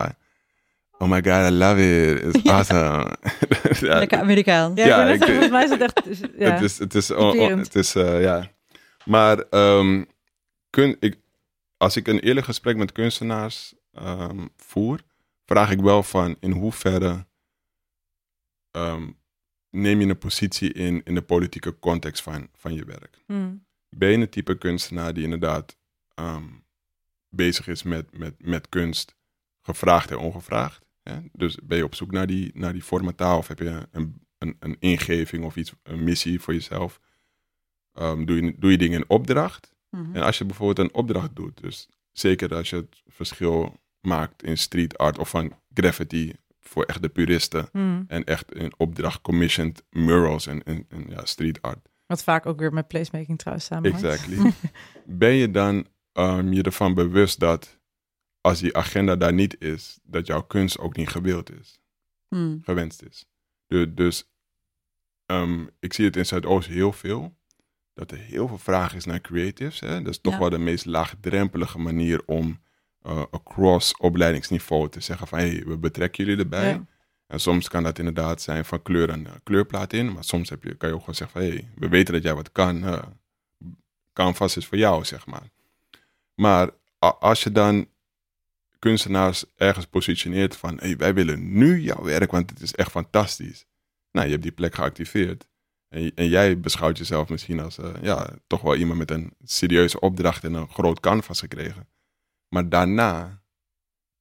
[0.98, 2.22] Oh my god, I love it.
[2.34, 2.52] It's Ja.
[2.52, 3.16] awesome.
[3.88, 4.72] Ja, Lekker Amerikaan.
[4.74, 6.02] Ja, Ja, ik volgens mij is het echt...
[6.38, 6.50] Ja.
[6.52, 8.50] Het is, het is, oh, oh, het is eh, ja.
[9.04, 10.04] Maar ehm,
[10.70, 11.16] kun, ik,
[11.76, 15.00] als ik een eerlijk gesprek met kunstenaars ehm, voer,
[15.46, 17.26] vraag ik wel van in hoeverre
[18.70, 19.06] ehm,
[19.74, 23.22] neem je een positie in in de politieke context van, van je werk.
[23.26, 23.66] Hmm.
[23.88, 25.76] Ben je een type kunstenaar die inderdaad
[26.14, 26.44] ehm,
[27.28, 29.16] bezig is met, met, met kunst,
[29.62, 30.84] gevraagd en ongevraagd?
[31.02, 31.18] Hè?
[31.32, 34.56] Dus ben je op zoek naar die, naar die formataal of heb je een, een,
[34.58, 37.00] een ingeving of iets, een missie voor jezelf?
[37.92, 39.74] Ehm, doe, je, doe je dingen in opdracht?
[39.90, 40.16] Mhm.
[40.16, 44.58] En als je bijvoorbeeld een opdracht doet, dus zeker als je het verschil maakt in
[44.58, 46.32] street art of van graffiti
[46.68, 48.04] voor echt de puristen Hmm.
[48.06, 51.88] en echt in opdracht commissioned murals en, en, en ja, street art.
[52.06, 54.04] Wat vaak ook weer met placemaking trouwens samenhangt.
[54.04, 54.52] Exactly.
[55.06, 57.78] ben je dan ehm, je ervan bewust dat
[58.40, 61.80] als die agenda daar niet is, dat jouw kunst ook niet gewild is,
[62.28, 62.60] Hmm.
[62.64, 63.26] gewenst is?
[63.66, 64.28] Du- dus
[65.26, 67.36] ehm, ik zie het in Zuidoost heel veel,
[67.94, 69.80] dat er heel veel vraag is naar creatives.
[69.80, 70.02] Hè?
[70.02, 70.38] Dat is toch Ja.
[70.38, 72.60] wel de meest laagdrempelige manier om
[73.04, 76.68] eh, across opleidingsniveau te zeggen van hé, hey, we betrekken jullie erbij.
[76.68, 76.86] Ja.
[77.26, 80.12] En soms kan dat inderdaad zijn van kleur en eh, kleurplaat in.
[80.12, 81.50] Maar soms heb je, kan je ook gewoon zeggen van...
[81.50, 82.84] hé, hey, we weten dat jij wat kan.
[82.84, 83.02] eh,
[84.12, 85.50] canvas is voor jou, zeg maar.
[86.34, 87.88] Maar als je dan
[88.78, 90.76] kunstenaars ergens positioneert van...
[90.78, 93.64] hé, hey, wij willen nu jouw werk, want het is echt fantastisch.
[94.12, 95.48] Nou, je hebt die plek geactiveerd.
[95.88, 97.78] En, en jij beschouwt jezelf misschien als...
[98.02, 101.86] ja, toch wel iemand met een serieuze opdracht en een groot canvas gekregen.
[102.54, 103.42] Maar daarna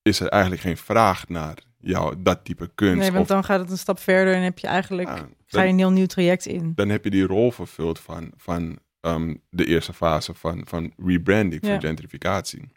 [0.02, 3.00] is er eigenlijk geen vraag naar jou, dat type kunst.
[3.00, 5.08] Nee, want of- dan gaat het een stap verder en heb je eigenlijk...
[5.08, 6.72] ja, ga je een heel nieuw traject in.
[6.76, 11.66] dan heb je die rol vervuld van, van ehm, de eerste fase van, van rebranding,
[11.66, 11.72] Ja.
[11.72, 12.72] van gentrificatie.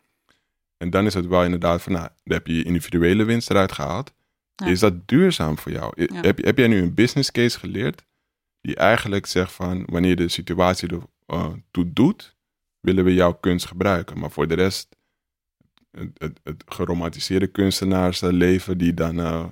[0.76, 3.72] En dan is het wel inderdaad van, nou, dan heb je je individuele winst eruit
[3.72, 4.12] gehaald.
[4.54, 4.66] Ja.
[4.66, 5.92] Is dat duurzaam voor jou?
[6.06, 6.20] Ja.
[6.20, 8.04] Heb, heb jij nu een business case geleerd
[8.60, 11.52] die eigenlijk zegt van, wanneer de situatie er eh,
[11.92, 12.36] doet,
[12.80, 14.18] willen we jouw kunst gebruiken.
[14.18, 14.95] Maar voor de rest,
[15.98, 19.44] het, het, het geromantiseerde kunstenaarsleven die dan eh,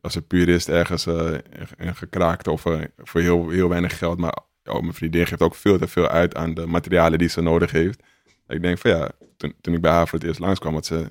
[0.00, 1.30] als een purist ergens eh,
[1.76, 4.18] een gekraakt of eh, voor heel, heel weinig geld.
[4.18, 7.40] Maar oh, mijn vriendin geeft ook veel te veel uit aan de materialen die ze
[7.40, 8.00] nodig heeft.
[8.48, 11.06] Ik denk van ja, toen, toen ik bij haar voor het eerst langskwam, had ze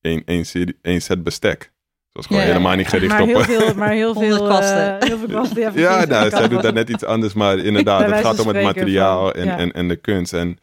[0.00, 1.72] één, één, serie, één set bestek.
[2.12, 2.90] was gewoon Ja, helemaal niet ja.
[2.90, 3.26] gericht maar op...
[3.28, 5.00] Heel veel, maar heel veel, kwasten.
[5.00, 5.72] eh, heel veel kwasten.
[5.80, 9.22] Ja, nou, zij doet daar net iets anders, maar inderdaad, het gaat om het materiaal
[9.24, 9.58] van- en, ja.
[9.58, 10.32] en, en de kunst.
[10.32, 10.58] En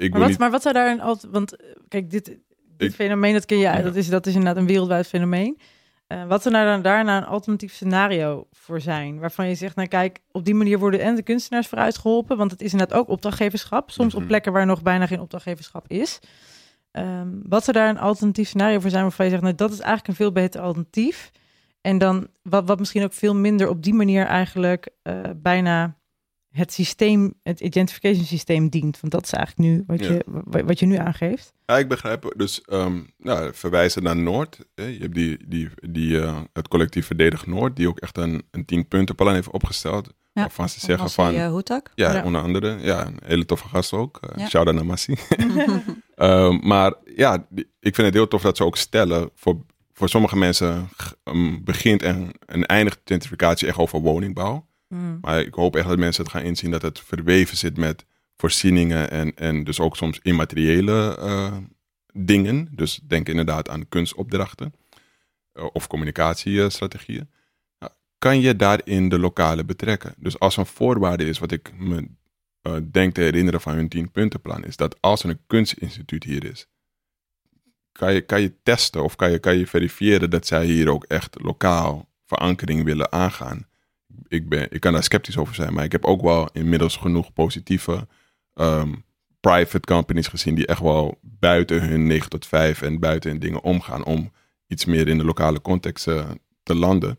[0.00, 0.38] ik Maar wat, niet...
[0.38, 1.32] maar wat zou daar een altijd...
[1.32, 2.24] Want eh, kijk, dit,
[2.76, 3.82] dit Ik- fenomeen, dat ken je, Ja.
[3.82, 5.58] dat, is, dat is inderdaad een wereldwijd fenomeen.
[6.06, 9.18] Eh, wat zou nou dan daarna een alternatief scenario voor zijn?
[9.18, 12.36] Waarvan je zegt, nou kijk, op die manier worden en de kunstenaars vooruit geholpen.
[12.36, 13.90] Want het is inderdaad ook opdrachtgeverschap.
[13.90, 14.28] Soms op Mhm.
[14.28, 16.18] plekken waar nog bijna geen opdrachtgeverschap is.
[16.90, 19.78] Ehm, wat zou daar een alternatief scenario voor zijn waarvan je zegt, nou dat is
[19.78, 21.30] eigenlijk een veel beter alternatief.
[21.80, 25.96] En dan wat, wat misschien ook veel minder op die manier eigenlijk eh, bijna
[26.50, 29.00] het systeem, het identification systeem dient.
[29.00, 30.12] Want dat is eigenlijk nu wat, Ja.
[30.12, 31.52] je, wa- wat je nu aangeeft.
[31.66, 32.32] Ja, ik begrijp.
[32.36, 34.58] Dus um, nou, verwijzen naar Noord.
[34.74, 34.84] Hè.
[34.84, 38.64] Je hebt die, die, die, eh, het collectief Verdedig Noord, die ook echt een, een
[38.64, 40.06] tienpuntenplan heeft opgesteld.
[40.32, 41.34] Ja, waarvan ze zeggen Massie, van...
[41.34, 41.90] eh, Hoetak.
[41.94, 42.24] ja, Ja.
[42.24, 42.78] onder andere.
[42.80, 44.18] Ja, een hele toffe gast ook.
[44.24, 44.48] Uh, Ja.
[44.48, 45.18] Shout-out naar Massie.
[46.16, 49.30] Um, maar ja, die- ik vind het heel tof dat ze ook stellen.
[49.34, 49.60] Voor,
[49.92, 50.88] voor sommige mensen
[51.24, 54.68] um, begint en, en eindigt identificatie echt over woningbouw.
[54.94, 55.18] Mm.
[55.20, 58.04] Maar ik hoop echt dat mensen het gaan inzien dat het verweven zit met
[58.36, 61.56] voorzieningen en, en dus ook soms immateriële eh,
[62.12, 62.68] dingen.
[62.70, 64.74] Dus denk inderdaad aan kunstopdrachten
[65.52, 67.30] eh, of communicatiestrategieën.
[68.18, 70.14] Kan je daarin de lokale betrekken?
[70.16, 72.08] Dus als een voorwaarde is, wat ik me
[72.62, 76.68] eh, denk te herinneren van hun tienpuntenplan, is dat als er een kunstinstituut hier is,
[77.92, 81.04] kan je, kan je testen of kan je, kan je verifiëren dat zij hier ook
[81.04, 83.69] echt lokaal verankering willen aangaan
[84.28, 87.32] ik, ben, ik kan daar sceptisch over zijn, maar ik heb ook wel inmiddels genoeg
[87.32, 88.06] positieve
[88.54, 88.92] ehm,
[89.40, 93.62] private companies gezien die echt wel buiten hun 9 tot 5 en buiten hun dingen
[93.62, 94.32] omgaan om
[94.66, 96.30] iets meer in de lokale context eh,
[96.62, 97.18] te landen.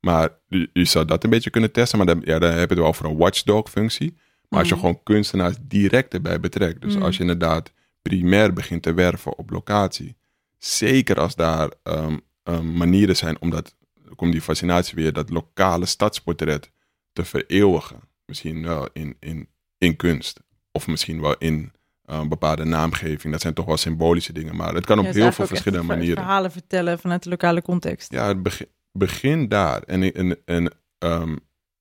[0.00, 2.66] Maar je, je zou dat een beetje kunnen testen, maar dan, ja, dan heb je
[2.66, 4.14] het wel over een watchdog functie.
[4.48, 4.84] Maar als je Mhm.
[4.84, 7.02] gewoon kunstenaars direct erbij betrekt, dus Mhm.
[7.02, 10.16] als je inderdaad primair begint te werven op locatie,
[10.58, 13.74] zeker als daar ehm, ehm, manieren zijn om dat
[14.16, 16.70] komt die fascinatie weer, dat lokale stadsportret
[17.12, 18.00] te vereeuwigen.
[18.26, 19.48] Misschien wel in, in,
[19.78, 20.40] in kunst.
[20.72, 21.72] Of misschien wel in
[22.04, 23.32] een bepaalde naamgeving.
[23.32, 24.56] Dat zijn toch wel symbolische dingen.
[24.56, 26.22] Maar het kan op Ja, heel veel verschillende ver- manieren.
[26.22, 28.12] Verhalen vertellen vanuit de lokale context.
[28.12, 29.82] Ja, het begin, begin daar.
[29.82, 31.36] En, ik- en, en ehm,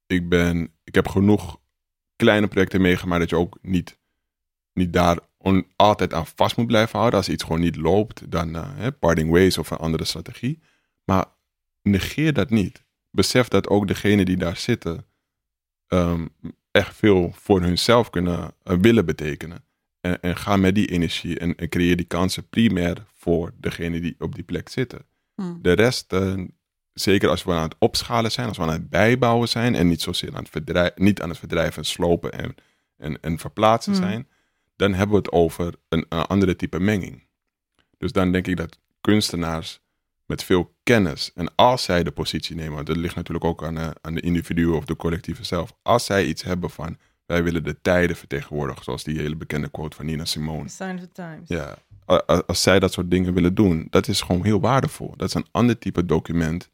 [0.08, 1.60] ik, ben, ik heb genoeg
[2.16, 3.98] kleine projecten meegemaakt dat je ook niet,
[4.74, 7.20] niet daar on- altijd aan vast moet blijven houden.
[7.20, 10.60] Als iets gewoon niet loopt, dan hè, parting ways of een andere strategie.
[11.04, 11.26] Maar
[11.84, 12.84] negeer dat niet.
[13.12, 15.06] Besef dat ook degenen die daar zitten
[15.88, 16.28] ehm,
[16.72, 19.66] echt veel voor hunzelf kunnen eh, willen betekenen.
[20.02, 24.16] En, en ga met die energie en, en creëer die kansen primair voor degenen die
[24.20, 25.06] op die plek zitten.
[25.36, 25.60] Hmm.
[25.62, 26.34] De rest, eh,
[26.94, 30.02] zeker als we aan het opschalen zijn, als we aan het bijbouwen zijn en niet
[30.02, 32.56] zozeer aan het niet aan het verdrijven en slopen en,
[32.98, 34.02] en, en verplaatsen Hmm.
[34.02, 34.28] zijn,
[34.76, 37.28] dan hebben we het over een, een andere type menging.
[37.98, 39.82] Dus dan denk ik dat kunstenaars
[40.26, 43.76] met veel kennis, en als zij de positie nemen, want dat ligt natuurlijk ook aan
[43.76, 47.64] de, aan de individuen of de collectieven zelf, als zij iets hebben van wij willen
[47.64, 50.70] de tijden vertegenwoordigen, zoals die hele bekende quote van Nina Simone.
[50.70, 51.48] Sign of the times.
[51.48, 51.76] Ja,
[52.12, 55.14] a- a- als zij dat soort dingen willen doen, dat is gewoon heel waardevol.
[55.18, 56.70] Dat is een ander type document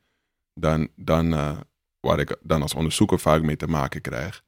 [0.54, 1.58] dan, dan eh,
[2.00, 4.44] waar ik dan als onderzoeker vaak mee te maken krijg.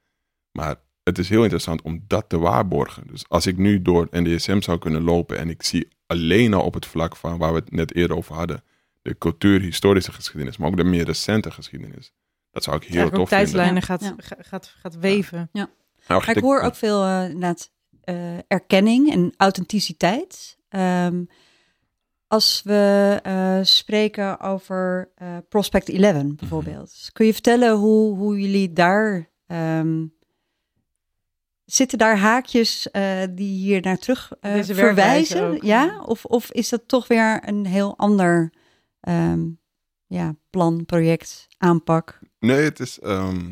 [0.52, 3.04] Maar het is heel interessant om dat te waarborgen.
[3.08, 6.74] Dus als ik nu door NDSM zou kunnen lopen en ik zie alleen al op
[6.74, 8.64] het vlak van waar we het net eerder over hadden,
[9.02, 12.14] de cultuurhistorische geschiedenis, maar ook de meer recente geschiedenis.
[12.52, 13.28] Dat zou ik heel tof vinden.
[13.28, 14.14] tijdslijnen Ja, gaat, ja.
[14.18, 15.50] ga- gaat, gaat weven.
[15.52, 15.68] Nou,
[16.08, 17.72] Maar ik hoor ook veel eh, inderdaad,
[18.04, 20.58] eh, erkenning en authenticiteit.
[20.70, 21.24] Ehm,
[22.28, 27.10] als we eh, spreken over eh, Prospect 11 bijvoorbeeld.
[27.14, 29.30] Kun je vertellen hoe, hoe jullie daar...
[29.48, 30.06] ehm,
[31.66, 35.66] zitten daar haakjes eh, die hier naar terug verwijzen?
[35.66, 36.02] Ja?
[36.06, 38.54] Of, of is dat toch weer een heel ander
[39.02, 39.50] ehm,
[40.08, 42.20] ja, plan, project, aanpak?
[42.40, 43.00] Nee, het is.
[43.00, 43.52] ehm,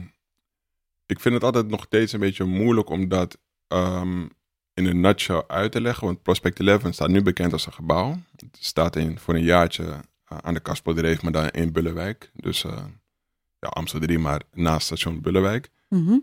[1.06, 4.28] ik vind het altijd nog steeds een beetje moeilijk om dat ehm,
[4.74, 6.06] in een nutshell uit te leggen.
[6.06, 8.18] Want Prospect 11 staat nu bekend als een gebouw.
[8.36, 9.84] Het staat in, voor een jaartje
[10.26, 12.32] eh, aan de Kaspeldreef, maar dan in Bullewijk.
[12.34, 12.86] Dus eh,
[13.60, 15.70] ja, Amsterdam 3, maar naast station Bullewijk.
[15.88, 16.18] Mhm.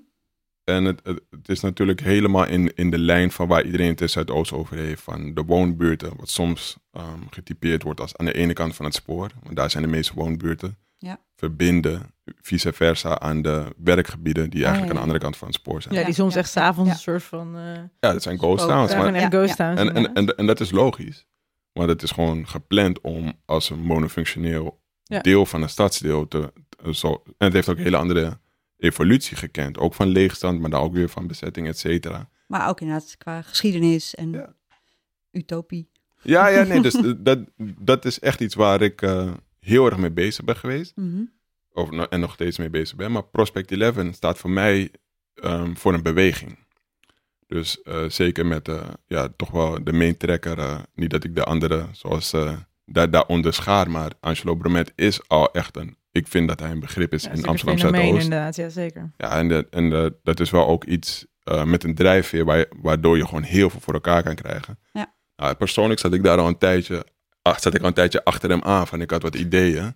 [0.67, 4.01] En het, het, het is natuurlijk helemaal in, in de lijn van waar iedereen het
[4.01, 5.03] in Zuidoost over heeft.
[5.03, 8.95] Van de woonbuurten, wat soms ehm, getypeerd wordt als aan de ene kant van het
[8.95, 9.31] spoor.
[9.43, 10.77] Want daar zijn de meeste woonbuurten.
[10.99, 11.19] Ja.
[11.37, 12.03] Verbinden,
[12.41, 15.01] vice versa, aan de werkgebieden die Ah, eigenlijk ja, aan de ja.
[15.01, 15.95] andere kant van het spoor zijn.
[15.95, 16.95] Ja, Ja, die soms ja, echt s'avonds ja.
[16.97, 17.57] een soort van...
[17.59, 18.91] eh dat zijn ghost towns.
[18.91, 19.75] ja, maar- gewoon echt Ja, ghost ja.
[19.75, 19.91] towns.
[19.91, 21.27] en, en, en, en dat is logisch.
[21.73, 25.21] Maar het is gewoon gepland om als een monofunctioneel Ja.
[25.21, 27.23] deel van een stadsdeel te, te- zo.
[27.25, 28.39] En het heeft ook een hele andere
[28.79, 29.79] evolutie gekend.
[29.79, 32.29] Ook van leegstand, maar dan ook weer van bezetting, et cetera.
[32.47, 34.55] Maar ook inderdaad qua geschiedenis en Ja.
[35.31, 35.91] utopie.
[36.23, 37.39] Ja, ja, nee, dus dat,
[37.81, 40.97] dat is echt iets waar ik eh, heel erg mee bezig ben geweest.
[40.97, 41.23] Mhm.
[41.73, 43.13] Of, en nog steeds mee bezig ben.
[43.13, 44.91] Maar Prospect 11 staat voor mij
[45.35, 46.59] ehm, voor een beweging.
[47.47, 50.59] Dus eh, zeker met eh, ja, toch wel de main tracker.
[50.59, 53.91] eh, niet dat ik de andere, zoals eh daar, daaronder schaar.
[53.91, 55.97] Maar Angelo Bromet is al echt een...
[56.17, 58.23] Ik vind dat hij een begrip is Ja, in Amsterdam Zuidoost.
[58.25, 59.11] inderdaad, ja zeker.
[59.17, 62.67] Ja, en, de, en de, dat is wel ook iets eh, met een drijfveer waar
[62.83, 64.79] waardoor je gewoon heel veel voor elkaar kan krijgen.
[64.93, 65.15] Ja.
[65.37, 67.05] Nou, persoonlijk zat ik daar al een tijdje,
[67.43, 68.87] ach, zat ik al een tijdje achter hem aan.
[68.87, 69.95] Van ik had wat ideeën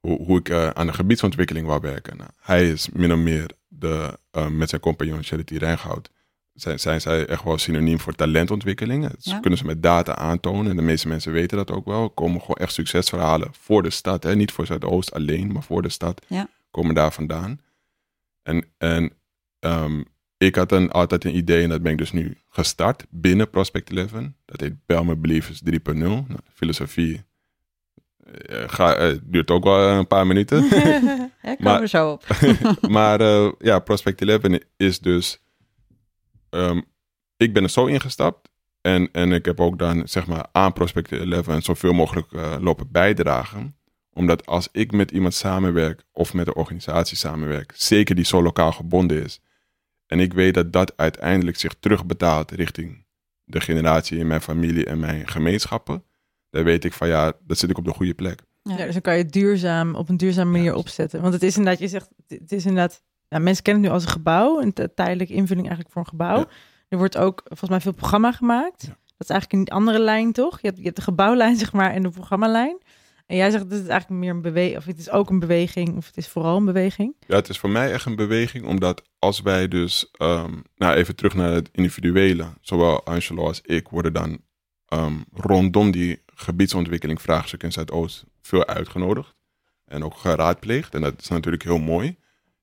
[0.00, 2.16] hoe, hoe ik eh, aan de gebiedsontwikkeling wou werken.
[2.16, 6.10] Nou, hij is min of meer de, eh, met zijn compagnon Charity Rijngoud.
[6.56, 9.02] Zijn, zijn zij echt wel synoniem voor talentontwikkeling.
[9.08, 9.40] Dat Ja.
[9.40, 10.70] kunnen ze met data aantonen.
[10.70, 12.02] En de meeste mensen weten dat ook wel.
[12.02, 14.22] Er komen gewoon echt succesverhalen voor de stad.
[14.22, 14.34] Hè?
[14.36, 16.24] Niet voor Zuidoost alleen, maar voor de stad.
[16.26, 16.48] Ja.
[16.70, 17.60] Komen daar vandaan.
[18.42, 19.12] En, en
[19.58, 20.02] ehm,
[20.36, 23.90] ik had een, altijd een idee, en dat ben ik dus nu gestart binnen Prospect
[23.90, 24.10] 11.
[24.44, 25.92] Dat heet Belmer Believers 3.0.
[25.94, 27.24] Nou, filosofie
[28.46, 30.64] eh, ga, eh, duurt ook wel een paar minuten.
[31.42, 32.24] Ja, ik kom Maar- er zo op.
[32.96, 34.42] maar eh, ja, Prospect 11
[34.76, 35.40] is dus...
[36.50, 36.80] ehm,
[37.36, 38.50] ik ben er zo ingestapt.
[38.80, 42.90] En, en ik heb ook dan zeg maar aan Prospect 11 zoveel mogelijk eh, lopen
[42.90, 43.76] bijdragen.
[44.12, 48.72] Omdat als ik met iemand samenwerk of met een organisatie samenwerk, zeker die zo lokaal
[48.72, 49.40] gebonden is.
[50.06, 53.04] En ik weet dat dat uiteindelijk zich terugbetaalt richting
[53.44, 56.04] de generatie in mijn familie en mijn gemeenschappen.
[56.50, 58.42] Dan weet ik van ja, dat zit ik op de goede plek.
[58.62, 61.20] Ja, dus dan kan je het duurzaam op een duurzame manier opzetten.
[61.20, 64.06] Want het is inderdaad, je zegt, het is inderdaad, ja, mensen kennen het nu als
[64.06, 66.38] een gebouw, een tijdelijke invulling eigenlijk voor een gebouw.
[66.38, 66.48] Ja.
[66.88, 68.82] Er wordt ook volgens mij veel programma gemaakt.
[68.82, 68.88] Ja.
[68.88, 70.60] Dat is eigenlijk een andere lijn, toch?
[70.60, 72.78] Je hebt, je hebt de gebouwlijn, zeg maar, en de programmalijn.
[73.26, 75.96] En jij zegt, dat het eigenlijk meer een beweging, of het is ook een beweging,
[75.96, 77.14] of het is vooral een beweging.
[77.26, 81.16] Ja, het is voor mij echt een beweging, omdat als wij dus, ehm, nou even
[81.16, 84.44] terug naar het individuele, zowel Angelo als ik worden dan
[84.86, 89.34] ehm, rondom die gebiedsontwikkeling vraagstuk in Zuidoost veel uitgenodigd
[89.84, 90.94] en ook geraadpleegd.
[90.94, 92.16] En dat is natuurlijk heel mooi.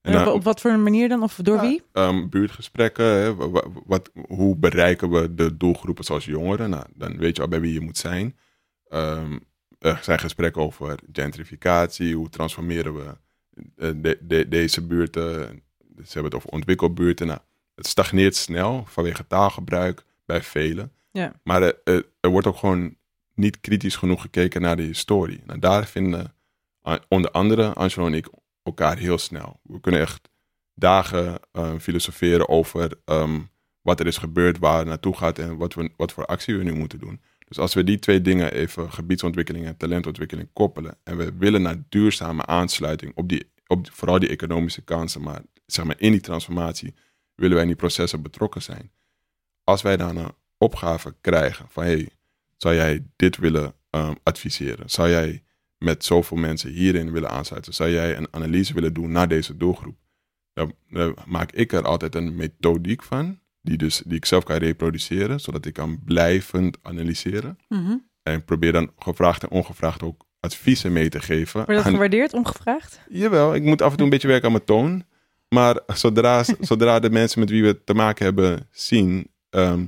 [0.04, 1.24] En En dan- op, wat voor een manier dan?
[1.24, 1.82] Of door Ja, wie?
[1.94, 6.70] ehm, buurtgesprekken, hè, wa- wa- wat, hoe bereiken we de doelgroepen zoals jongeren?
[6.70, 8.38] Nou, dan weet je al bij wie je moet zijn.
[8.88, 9.38] Ehm,
[9.80, 13.18] er zijn gesprekken over gentrificatie, hoe transformeren we
[13.76, 15.62] eh, de, de- deze buurten.
[15.96, 17.28] Ze hebben het over ontwikkelbuurten.
[17.28, 17.40] Nou,
[17.76, 20.92] het stagneert snel vanwege taalgebruik bij velen.
[21.12, 21.34] Ja.
[21.44, 22.96] Maar er, er- er wordt ook gewoon
[23.36, 25.42] niet kritisch genoeg gekeken naar de historie.
[25.46, 26.34] Nou, daar vinden
[26.82, 28.28] eh, onder andere Angelo en ik
[28.64, 29.60] elkaar heel snel.
[29.64, 30.30] We kunnen echt
[30.74, 33.40] dagen eh, filosoferen over ehm,
[33.82, 36.64] wat er is gebeurd, waar het naartoe gaat en wat, we, wat voor actie we
[36.64, 37.22] nu moeten doen.
[37.48, 41.84] Dus als we die twee dingen even, gebiedsontwikkeling en talentontwikkeling, koppelen en we willen naar
[41.90, 46.94] duurzame aansluiting op, die, op vooral die economische kansen, maar zeg maar in die transformatie
[47.36, 48.92] willen wij in die processen betrokken zijn.
[49.64, 52.10] Als wij dan een opgave krijgen van hey,
[52.58, 54.90] zou jij dit willen ehm, adviseren?
[54.90, 55.44] Zou jij
[55.84, 57.74] met zoveel mensen hierin willen aansluiten?
[57.74, 59.96] Zou jij een analyse willen doen naar deze doelgroep?
[60.54, 64.58] Dan, dan maak ik er altijd een methodiek van, die, dus, die ik zelf kan
[64.58, 67.58] reproduceren, zodat ik kan blijvend analyseren.
[67.70, 67.98] Mhm.
[68.24, 71.54] En probeer dan gevraagd en ongevraagd ook adviezen mee te geven.
[71.66, 73.00] Wordt dat aan- gewaardeerd, ongevraagd?
[73.10, 75.04] Jawel, ik moet af en toe een beetje werken aan mijn toon.
[75.50, 79.86] Maar zodra, zodra de mensen met wie we te maken hebben zien ehm,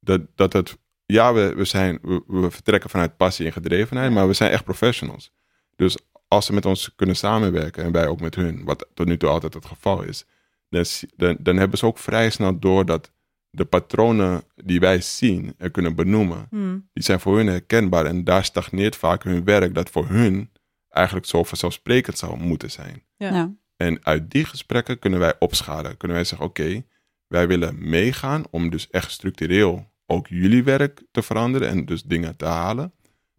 [0.00, 0.76] dat, dat het.
[1.06, 4.64] Ja, we, we, zijn, we, we vertrekken vanuit passie en gedrevenheid, maar we zijn echt
[4.64, 5.32] professionals.
[5.76, 9.16] Dus als ze met ons kunnen samenwerken en wij ook met hun, wat tot nu
[9.16, 10.24] toe altijd het geval is,
[10.68, 10.84] dan,
[11.16, 13.12] dan, dan hebben ze ook vrij snel door dat
[13.50, 16.88] de patronen die wij zien en kunnen benoemen, Hmm.
[16.92, 18.06] die zijn voor hun herkenbaar.
[18.06, 20.50] En daar stagneert vaak hun werk, dat voor hun
[20.88, 23.02] eigenlijk zo vanzelfsprekend zou moeten zijn.
[23.16, 23.34] Ja.
[23.34, 23.54] Ja.
[23.76, 25.96] En uit die gesprekken kunnen wij opschalen.
[25.96, 26.84] Kunnen wij zeggen, oké,
[27.26, 32.36] wij willen meegaan om dus echt structureel ook jullie werk te veranderen en dus dingen
[32.36, 32.92] te halen.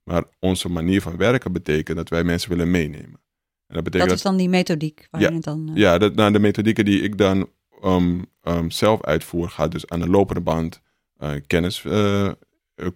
[0.04, 3.20] Maar onze manier van werken betekent dat wij mensen willen meenemen.
[3.68, 5.34] En dat betekent Dat is dan die methodiek waar Ja.
[5.34, 5.70] het dan...
[5.70, 7.50] eh, ja, dat, nou, de methodieken die ik dan
[7.84, 10.82] um, um, zelf uitvoer, gaat dus aan de lopende band
[11.24, 12.32] uh, kennis uh,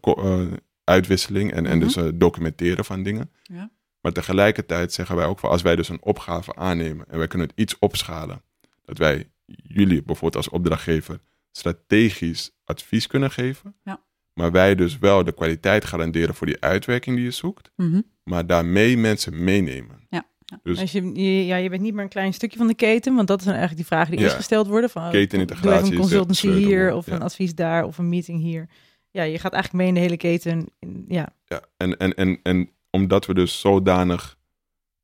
[0.06, 0.52] uh,
[0.84, 1.86] uitwisseling en, en Mhm.
[1.86, 3.32] dus uh, documenteren van dingen.
[3.44, 3.72] Ja.
[4.02, 7.48] Maar tegelijkertijd zeggen wij ook van als wij dus een opgave aannemen en wij kunnen
[7.48, 8.42] het iets opschalen,
[8.86, 11.20] dat wij jullie bijvoorbeeld als opdrachtgever
[11.52, 13.76] strategisch advies kunnen geven.
[13.84, 14.04] Ja.
[14.34, 18.02] Maar wij dus wel de kwaliteit garanderen voor die uitwerking die je zoekt, mhm.
[18.24, 20.00] maar daarmee mensen meenemen.
[20.10, 20.60] Ja, ja.
[20.64, 23.16] Dus Als je, je- ja, je bent niet meer een klein stukje van de keten,
[23.16, 24.26] want dat zijn eigenlijk die vragen die Ja.
[24.26, 24.90] eerst gesteld worden.
[24.90, 27.14] Van, Ketenintegratie Doe even is een consultancy hier, of ja.
[27.14, 28.70] een advies daar, of een meeting hier.
[29.12, 30.70] Ja, je gaat eigenlijk mee in de hele keten.
[31.08, 34.38] Ja, Ja, en, en, en, en omdat we dus zodanig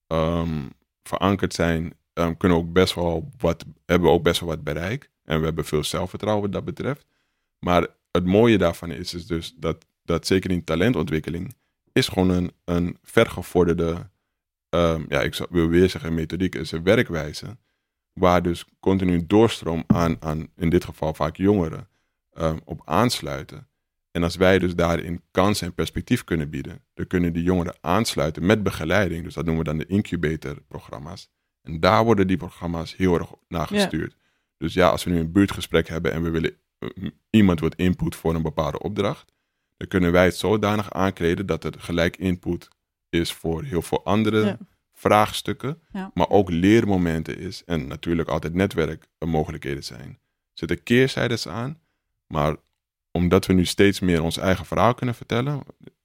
[0.07, 0.65] ehm,
[1.03, 4.63] verankerd zijn, ehm, kunnen we ook best wel wat, hebben we ook best wel wat
[4.63, 5.09] bereik.
[5.27, 7.05] En we hebben veel zelfvertrouwen wat dat betreft.
[7.59, 11.55] Maar het mooie daarvan is, is dus dat, dat zeker in talentontwikkeling,
[11.91, 14.09] is gewoon een, een vergevorderde
[14.69, 17.57] ehm, ja, ik zou- wil weer zeggen methodiek, is een werkwijze
[18.13, 21.87] waar dus continu doorstroom aan, aan in dit geval vaak jongeren,
[22.33, 23.67] ehm, op aansluiten.
[24.11, 28.45] En als wij dus daarin kansen en perspectief kunnen bieden, dan kunnen die jongeren aansluiten
[28.45, 29.23] met begeleiding.
[29.23, 31.29] Dus dat noemen we dan de incubator-programma's.
[31.61, 33.89] En daar worden die programma's heel erg naar Ja.
[34.57, 36.89] Dus ja, als we nu een buurtgesprek hebben en we willen eh,
[37.29, 39.33] iemand wat input voor een bepaalde opdracht,
[39.77, 42.67] dan kunnen wij het zodanig aankleden dat er gelijk input
[43.09, 44.57] is voor heel veel andere Ja.
[44.93, 46.11] vraagstukken, Ja.
[46.13, 50.09] maar ook leermomenten is en natuurlijk altijd netwerkmogelijkheden zijn.
[50.09, 50.17] Er
[50.53, 51.79] zitten keerzijdes aan,
[52.27, 52.55] maar
[53.11, 55.61] omdat we nu steeds meer ons eigen verhaal kunnen vertellen,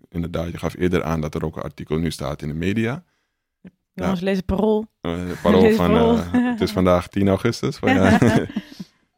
[0.09, 3.05] inderdaad, je gaf eerder aan dat er ook een artikel nu staat in de media,
[3.95, 4.87] Jongens, lees het parool.
[5.01, 5.13] eh,
[5.43, 6.17] parool Lees van, parool.
[6.17, 7.77] eh, het is vandaag 10 augustus.
[7.77, 8.19] Van, ja.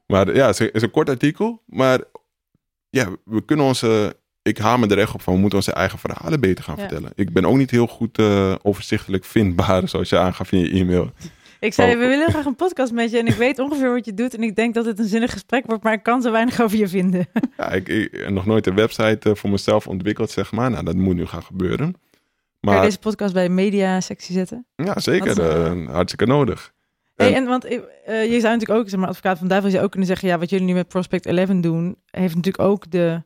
[0.06, 1.62] maar ja, het is, een- kort artikel.
[1.66, 2.00] Maar
[2.90, 4.16] ja, we kunnen onze...
[4.42, 6.80] Ik hamer er echt op van, we moeten onze eigen verhalen beter gaan Ja.
[6.80, 7.12] vertellen.
[7.14, 11.10] Ik ben ook niet heel goed eh, overzichtelijk vindbaar, zoals je aangaf in je e-mail.
[11.60, 11.98] Ik zei, Oh.
[12.00, 14.42] we willen graag een podcast met je en ik weet ongeveer wat je doet en
[14.42, 16.88] ik denk dat het een zinnig gesprek wordt, maar ik kan zo weinig over je
[16.88, 17.26] vinden.
[17.56, 20.70] Ja, ik, ik heb nog nooit een website voor mezelf ontwikkeld, zeg maar.
[20.70, 21.94] Nou, dat moet nu gaan gebeuren.
[22.64, 24.66] Kan je Maar deze podcast bij een media-sectie zetten?
[24.76, 25.40] ja, zeker.
[25.42, 26.72] Eh, hartstikke nodig.
[27.14, 29.68] Hey, En- en want eh, eh, je zou natuurlijk ook, zeg maar, advocaat van duivel,
[29.68, 32.64] zou je ook kunnen zeggen, ja, wat jullie nu met Prospect 11 doen, heeft natuurlijk
[32.64, 33.22] ook de,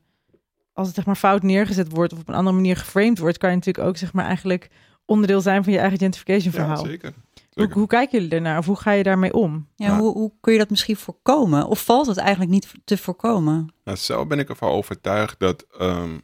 [0.73, 3.51] als het zeg maar fout neergezet wordt of op een andere manier geframed wordt, kan
[3.51, 4.69] je natuurlijk ook, zeg maar, eigenlijk
[5.05, 6.85] onderdeel zijn van je eigen gentrification Ja, verhaal.
[6.85, 7.13] zeker.
[7.53, 9.69] hoe, hoe kijken jullie ernaar of hoe ga je daarmee om?
[9.77, 9.99] Ja, Ja.
[9.99, 11.67] Hoe, hoe kun je dat misschien voorkomen?
[11.67, 13.73] Of valt het eigenlijk niet te voorkomen?
[13.85, 16.19] Nou, zelf ben ik ervan overtuigd dat ehm,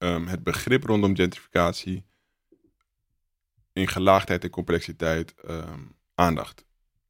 [0.00, 2.04] ehm, het begrip rondom gentrificatie
[3.72, 5.80] in gelaagdheid en complexiteit ehm,
[6.14, 6.64] aandacht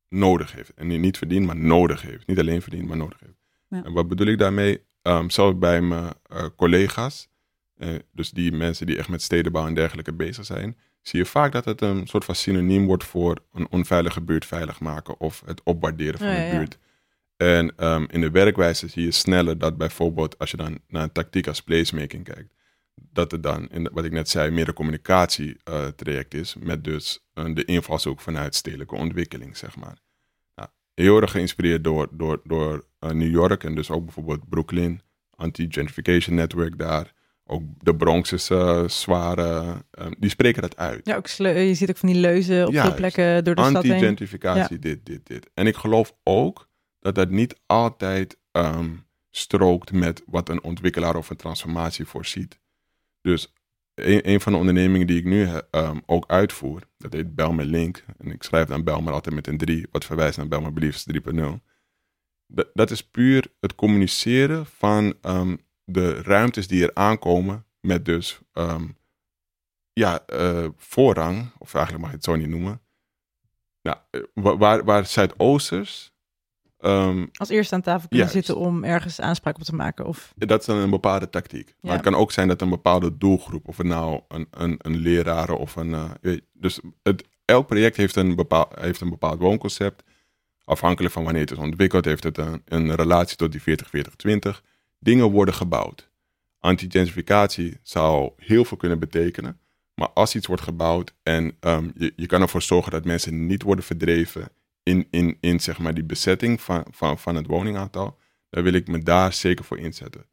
[0.09, 0.75] nodig heeft.
[0.75, 2.27] En niet verdient, maar nodig heeft.
[2.27, 3.39] Niet alleen verdient, maar nodig heeft.
[3.69, 3.85] Ja.
[3.85, 4.83] En wat bedoel ik daarmee?
[5.03, 7.29] Ehm zelfs bij mijn eh, collega's,
[7.77, 11.53] eh, dus die mensen die echt met stedenbouw en dergelijke bezig zijn, zie je vaak
[11.53, 15.63] dat het een soort van synoniem wordt voor een onveilige buurt veilig maken of het
[15.63, 16.57] opwaarderen van Ja, de ja.
[16.57, 16.79] buurt.
[17.37, 17.75] En
[18.07, 21.63] in de werkwijze zie je sneller dat bijvoorbeeld als je dan naar een tactiek als
[21.63, 22.55] placemaking kijkt,
[22.95, 27.45] dat er dan, in wat ik net zei, meer een communicatietraject is met dus eh,
[27.55, 29.99] de invalshoek vanuit stedelijke ontwikkeling, zeg maar.
[30.55, 35.01] Nou, heel erg geïnspireerd door, door, door eh, New York en dus ook bijvoorbeeld Brooklyn,
[35.35, 37.13] anti-gentrification network daar.
[37.53, 41.07] Ook de Bronx is eh, zware, eh, die spreken dat uit.
[41.07, 43.93] Ja, ook je ziet ook van die leuzen op veel plekken door de stad heen.
[43.93, 45.51] Anti-gentrificatie, dit, dit, dit.
[45.55, 46.69] En ik geloof ook
[47.01, 48.91] dat dat niet altijd ehm,
[49.31, 52.60] strookt met wat een ontwikkelaar of een transformatie voorziet.
[53.21, 53.53] Dus
[53.95, 58.05] een, van de ondernemingen die ik nu ehm, ook uitvoer, dat heet Belmer Link.
[58.19, 61.41] En ik schrijf dan Belmer altijd met een 3, wat verwijst naar Belmer Beliefs 3.0.
[62.47, 68.41] Dat, dat is puur het communiceren van ehm, de ruimtes die er aankomen met dus
[68.53, 68.89] ehm,
[69.93, 72.81] ja, eh, voorrang, of eigenlijk mag je het zo niet noemen.
[73.83, 76.13] Nou, eh, wa- waar, waar Zuidoosters,
[76.81, 78.47] ehm, Als eerste aan tafel kunnen Juist.
[78.47, 80.07] zitten om ergens aanspraak op te maken.
[80.07, 81.75] Of, dat is dan een bepaalde tactiek.
[81.81, 84.97] Maar het kan ook zijn dat een bepaalde doelgroep, of het nou een, een, een
[84.97, 85.95] leraar of een.
[86.23, 90.03] eh, dus het, elk project heeft een, bepaald, heeft een bepaald woonconcept.
[90.65, 93.79] Afhankelijk van wanneer het is ontwikkeld, heeft het een, een relatie tot die
[94.57, 94.61] 40-40-20.
[94.99, 96.09] Dingen worden gebouwd.
[96.59, 99.61] Anti-gentrificatie zou heel veel kunnen betekenen.
[99.95, 103.63] Maar als iets wordt gebouwd en ehm, je, je kan ervoor zorgen dat mensen niet
[103.63, 104.49] worden verdreven
[104.83, 108.19] in, in, in zeg maar die bezetting van, van, van het woningaantal,
[108.51, 110.25] dan wil ik me daar zeker voor inzetten.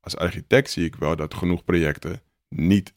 [0.00, 2.94] Als architect zie ik wel dat genoeg projecten niet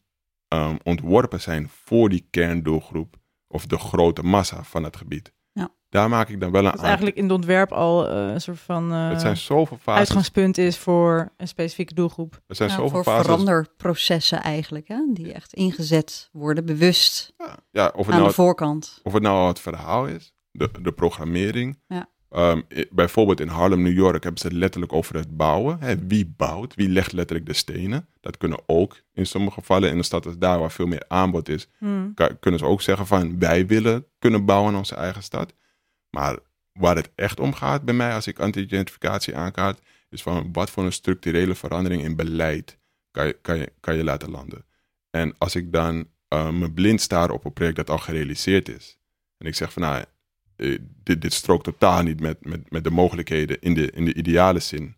[0.48, 3.16] ehm, ontworpen zijn voor die kerndoelgroep
[3.46, 5.32] of de grote massa van het gebied.
[5.52, 5.70] Ja.
[5.88, 8.60] Daar maak ik dan wel een dat eigenlijk in het ontwerp al eh, een soort
[8.60, 9.98] van eh, Het zijn zoveel fases.
[10.00, 12.40] uitgangspunt is voor een specifieke doelgroep.
[12.46, 13.26] Er zijn Nou, zoveel voor fases.
[13.26, 14.98] veranderprocessen eigenlijk, hè?
[15.12, 19.00] die echt ingezet worden, bewust Ja, ja, of, het aan nou, de voorkant.
[19.02, 21.78] of het nou al het verhaal is, de, de programmering.
[21.88, 22.08] Ja.
[22.30, 25.80] Ehm, bijvoorbeeld in Harlem, New York, hebben ze het letterlijk over het bouwen.
[25.80, 26.74] Hè, wie bouwt?
[26.74, 28.08] Wie legt letterlijk de stenen?
[28.20, 31.48] Dat kunnen ook in sommige gevallen in de stad als daar waar veel meer aanbod
[31.48, 32.14] is, Hmm.
[32.40, 35.54] kunnen ze ook zeggen van wij willen kunnen bouwen in onze eigen stad.
[36.10, 36.38] Maar
[36.72, 39.80] waar het echt om gaat bij mij als ik anti-gentrificatie aankaart,
[40.10, 42.78] is van wat voor een structurele verandering in beleid
[43.10, 44.64] kan je, kan je, kan je laten landen.
[45.10, 48.98] En als ik dan eh, me blind staar op een project dat al gerealiseerd is,
[49.36, 50.04] en ik zeg van nou,
[50.56, 54.14] eh, dit, dit strookt totaal niet met, met, met de mogelijkheden in de, in de
[54.14, 54.96] ideale zin,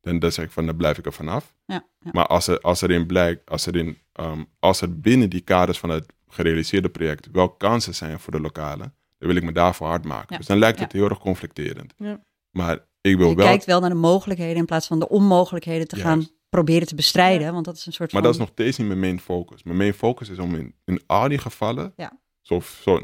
[0.00, 1.54] dan, dan zeg ik van dan blijf ik er vanaf.
[1.66, 2.10] Ja, ja.
[2.12, 5.78] Maar als er, als erin blijkt, als er, in, ehm, als er binnen die kaders
[5.78, 9.86] van het gerealiseerde project wel kansen zijn voor de lokale, dan wil ik me daarvoor
[9.86, 10.26] hard maken.
[10.28, 10.36] Ja.
[10.36, 10.84] Dus dan lijkt Ja.
[10.84, 11.94] het heel erg conflicterend.
[11.96, 12.24] Ja.
[12.50, 13.46] Maar ik wil Je wel.
[13.46, 17.52] kijkt wel naar de mogelijkheden in plaats van de onmogelijkheden te gaan proberen te bestrijden.
[17.52, 18.30] Want dat is een soort Maar van...
[18.30, 19.62] dat is nog steeds niet mijn main focus.
[19.62, 22.20] Mijn main focus is om in, in al die gevallen Ja.
[22.42, 23.00] Zo, zo,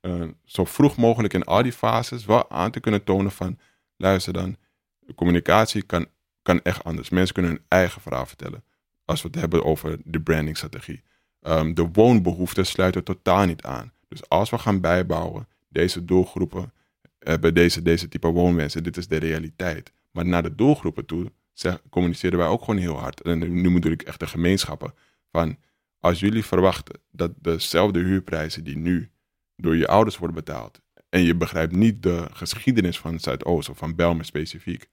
[0.00, 3.58] uh, zo vroeg mogelijk in al die fases wel aan te kunnen tonen van,
[3.96, 4.56] luister dan,
[5.14, 6.06] communicatie kan,
[6.42, 7.10] kan echt anders.
[7.10, 8.64] Mensen kunnen hun eigen verhaal vertellen.
[9.04, 11.02] Als we het hebben over de brandingstrategie.
[11.40, 13.92] Um, de woonbehoeften sluiten totaal niet aan.
[14.08, 16.72] Dus als we gaan bijbouwen, deze doelgroepen
[17.18, 19.92] hebben deze, deze type woonwensen, dit is de realiteit.
[20.10, 21.32] Maar naar de doelgroepen toe
[21.90, 23.20] communiceren wij ook gewoon heel hard.
[23.20, 24.94] En nu bedoel ik echt de gemeenschappen.
[25.30, 25.56] Van
[26.02, 29.10] als jullie verwachten dat dezelfde huurprijzen die nu
[29.56, 30.80] door je ouders worden betaald.
[31.08, 34.90] En je begrijpt niet de geschiedenis van Zuidoost of van Belmer specifiek.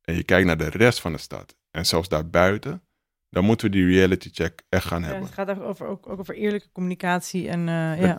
[0.00, 1.56] En je kijkt naar de rest van de stad.
[1.70, 2.82] En zelfs daarbuiten.
[3.28, 5.22] Dan moeten we die reality check echt gaan hebben.
[5.22, 7.48] het gaat over, ook, ook over eerlijke communicatie.
[7.48, 8.18] En uh, ja.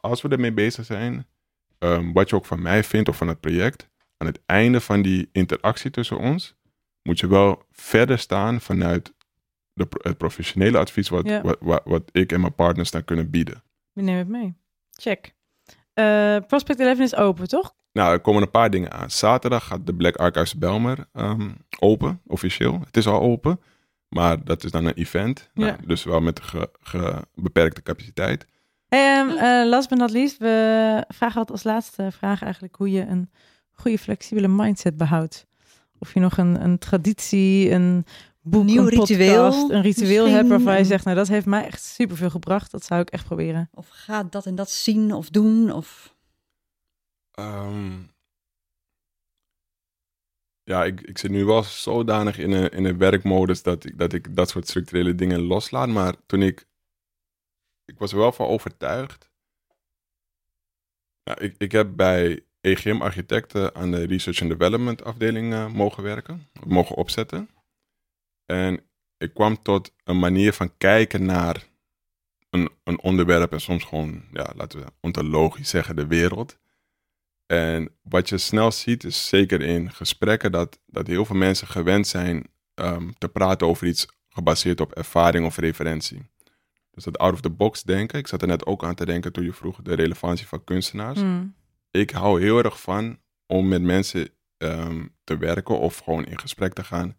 [0.00, 1.26] Als we ermee bezig zijn.
[1.78, 3.88] Um, wat je ook van mij vindt of van het project.
[4.16, 6.56] Aan het einde van die interactie tussen ons.
[7.02, 9.14] Moet je wel verder staan vanuit
[9.74, 13.62] de, het professionele advies wat, wat, wat, ik en mijn partners dan kunnen bieden.
[13.92, 14.54] We nemen het mee.
[14.90, 15.34] Check.
[15.94, 17.74] Uh, Prospect 11 is open, toch?
[17.92, 19.10] Nou, er komen een paar dingen aan.
[19.10, 22.80] Zaterdag gaat de Black Archives Belmer um, open, officieel.
[22.84, 23.60] Het is al open,
[24.08, 25.50] maar dat is dan een event.
[25.54, 25.76] Nou.
[25.86, 28.46] Dus wel met ge, ge, beperkte capaciteit.
[28.88, 33.00] Um, uh, last but not least, we vragen altijd als laatste vraag eigenlijk hoe je
[33.00, 33.30] een
[33.72, 35.46] goede flexibele mindset behoudt.
[35.98, 38.06] Of je nog een, een traditie, een
[38.44, 41.82] boek, Nieuw een ritueel, een ritueel hebt waarvan je zegt, nou dat heeft mij echt
[41.82, 42.70] superveel gebracht.
[42.70, 43.68] Dat zou ik echt proberen.
[43.72, 46.16] Of ga dat en dat zien of doen of...
[47.38, 48.12] Um,
[50.62, 54.12] ja, ik, ik zit nu wel zodanig in een, in een werkmodus dat ik, dat
[54.12, 55.88] ik dat soort structurele dingen loslaat.
[55.88, 56.66] Maar toen ik,
[57.84, 59.30] ik was er wel van overtuigd.
[61.22, 66.02] Ja, ik, ik heb bij EGM Architecten aan de Research and Development afdeling uh, mogen
[66.02, 67.48] werken, mogen opzetten.
[68.46, 68.80] En
[69.18, 71.66] ik kwam tot een manier van kijken naar
[72.50, 76.58] een, een onderwerp en soms gewoon, ja, laten we ontologisch zeggen, de wereld.
[77.46, 82.06] En wat je snel ziet, is zeker in gesprekken, dat, dat heel veel mensen gewend
[82.06, 86.22] zijn um, te praten over iets gebaseerd op ervaring of referentie.
[86.90, 88.18] Dus dat out of the box denken.
[88.18, 91.20] Ik zat er net ook aan te denken toen je vroeg de relevantie van kunstenaars.
[91.20, 91.54] Mm.
[91.90, 94.28] Ik hou heel erg van om met mensen
[94.58, 97.16] um, te werken of gewoon in gesprek te gaan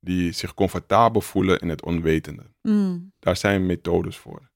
[0.00, 2.42] die zich comfortabel voelen in het onwetende.
[2.62, 3.12] Mm.
[3.18, 4.50] Daar zijn methodes voor.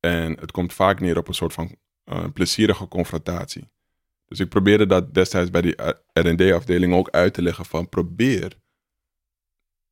[0.00, 3.70] En het komt vaak neer op een soort van uh, plezierige confrontatie.
[4.26, 5.76] Dus ik probeerde dat destijds bij die
[6.12, 8.56] R&D-afdeling ook uit te leggen van probeer,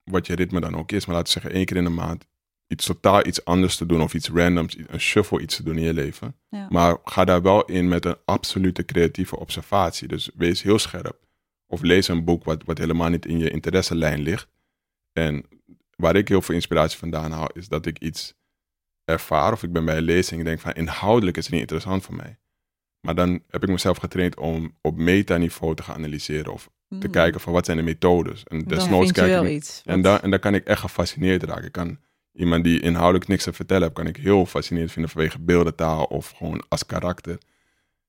[0.05, 2.27] wat je ritme dan ook is, maar laten we zeggen één keer in de maand,
[2.67, 5.83] iets totaal iets anders te doen of iets randoms, een shuffle iets te doen in
[5.83, 6.37] je leven.
[6.49, 6.67] Ja.
[6.71, 10.09] Maar ga daar wel in met een absolute creatieve observatie.
[10.09, 11.19] Dus wees heel scherp.
[11.67, 14.49] Of lees een boek wat, wat helemaal niet in je interesselijn ligt.
[15.13, 15.45] En
[15.97, 18.35] waar ik heel veel inspiratie vandaan haal, is dat ik iets
[19.05, 22.05] ervaar of ik ben bij een lezing en denk van inhoudelijk is het niet interessant
[22.05, 22.39] voor mij.
[23.01, 27.11] Maar dan heb ik mezelf getraind om op metaniveau te gaan analyseren of te Mm.
[27.13, 28.45] kijken van wat zijn de methodes.
[28.45, 29.83] En Dan desnoods vind je kijk wel ik iets.
[29.85, 31.65] en, dan, en dan kan ik echt gefascineerd raken.
[31.65, 31.99] Ik kan
[32.33, 36.31] iemand die inhoudelijk niks te vertellen heeft, kan ik heel fascinerend vinden vanwege beeldentaal of
[36.31, 37.39] gewoon als karakter.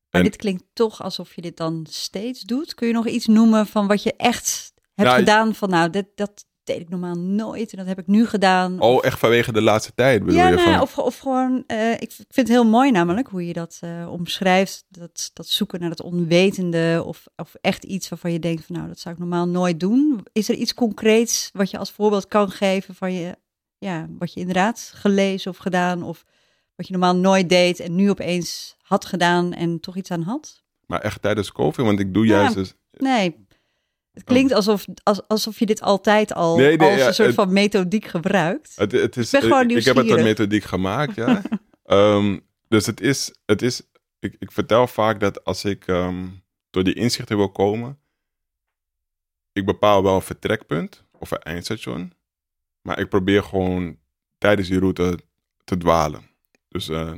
[0.10, 2.74] Maar En- dit klinkt toch alsof je dit dan steeds doet.
[2.74, 5.56] Kun je nog iets noemen van wat je echt hebt Ja, gedaan?
[5.56, 8.80] Van nou, dit, dat deed ik normaal nooit en dat heb ik nu gedaan.
[8.80, 10.56] Oh, echt vanwege de laatste tijd bedoel ja, je?
[10.56, 13.78] nou, Van, of, of gewoon, eh, ik vind het heel mooi namelijk hoe je dat
[13.82, 14.86] eh, omschrijft.
[14.90, 18.88] Dat, dat zoeken naar het onwetende of, of echt iets waarvan je denkt van nou,
[18.88, 20.26] dat zou ik normaal nooit doen.
[20.32, 23.36] Is er iets concreets wat je als voorbeeld kan geven van je,
[23.78, 26.24] ja, wat je inderdaad gelezen of gedaan of
[26.76, 30.64] wat je normaal nooit deed en nu opeens had gedaan en toch iets aan had?
[30.92, 32.40] maar echt tijdens COVID, want ik doe Ja.
[32.40, 32.74] juist dus...
[32.92, 33.46] Nee.
[34.14, 36.58] Het klinkt alsof, als, alsof je dit altijd al Oh.
[36.58, 38.76] Nee, nee, als ja, een soort het- van methodiek gebruikt.
[38.76, 40.38] Het, het is, Ik ben gewoon ik, ik heb het nieuwsgierig.
[40.38, 41.42] methodiek gemaakt, ja.
[41.86, 43.82] Ehm, dus het is, het is
[44.20, 46.28] ik, ik vertel vaak dat als ik ehm,
[46.70, 48.00] door die inzichten wil komen,
[49.54, 52.14] ik bepaal wel een vertrekpunt of een eindstation,
[52.82, 53.98] maar ik probeer gewoon
[54.38, 55.20] tijdens die route
[55.64, 56.30] te dwalen.
[56.68, 57.14] Dus eh,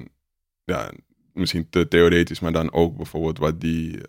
[0.64, 0.91] ja,
[1.34, 4.02] misschien te theoretisch, maar dan ook bijvoorbeeld wat die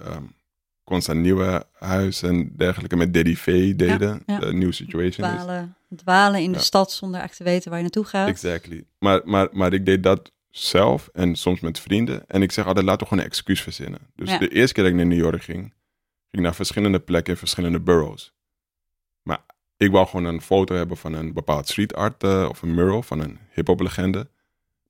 [0.84, 4.38] ehm Constant Nieuwe Huis en dergelijke met Daddy V deden, ja.
[4.38, 5.42] de New Situation is.
[5.42, 8.28] Dwalen, dwalen in de stad zonder echt te weten waar je naartoe gaat.
[8.28, 8.84] Exactly.
[8.98, 12.26] Maar, maar, maar ik deed dat zelf en soms met vrienden.
[12.26, 14.00] En ik zeg altijd, laten we gewoon een excuus verzinnen.
[14.14, 15.72] Dus de eerste keer dat ik naar New York ging, ging
[16.30, 18.32] ik naar verschillende plekken in verschillende boroughs.
[19.22, 19.44] Maar
[19.76, 23.02] ik wou gewoon een foto hebben van een bepaald street art eh, of een mural
[23.02, 24.28] van een hip-hop legende.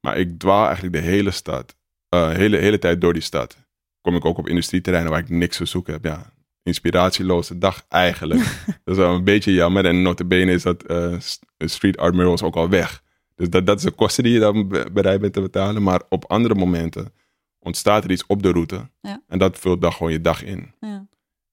[0.01, 1.77] Maar ik dwaal eigenlijk de hele stad,
[2.09, 3.57] eh hele, hele tijd door die stad.
[4.05, 6.05] Kom ik ook op industrieterreinen waar ik niks te zoeken heb.
[6.05, 6.33] Ja,
[6.63, 8.41] inspiratieloze dag eigenlijk.
[8.85, 9.85] dat is wel een beetje jammer.
[9.85, 10.85] En notabene is dat
[11.19, 13.03] s- street art murals ook al weg.
[13.35, 15.83] Dus dat, dat is de kosten die je dan be- bereid bent te betalen.
[15.83, 17.13] Maar op andere momenten
[17.59, 18.89] ontstaat er iets op de route.
[19.01, 19.23] Ja.
[19.29, 20.73] En dat vult dan gewoon je dag in.
[20.81, 21.07] Ja.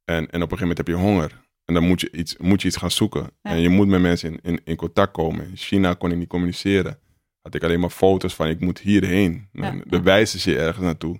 [0.05, 1.41] En, en op een gegeven moment heb je honger.
[1.65, 3.21] En dan moet je iets, moet je iets gaan zoeken.
[3.41, 3.51] Ja.
[3.51, 5.45] En je moet met mensen in, in, in contact komen.
[5.49, 6.99] In China kon ik niet communiceren.
[7.41, 9.47] Had ik alleen maar foto's van ik moet hierheen.
[9.51, 9.83] Ja, Dan ja.
[9.87, 11.19] dan wijzen ze je ergens naartoe.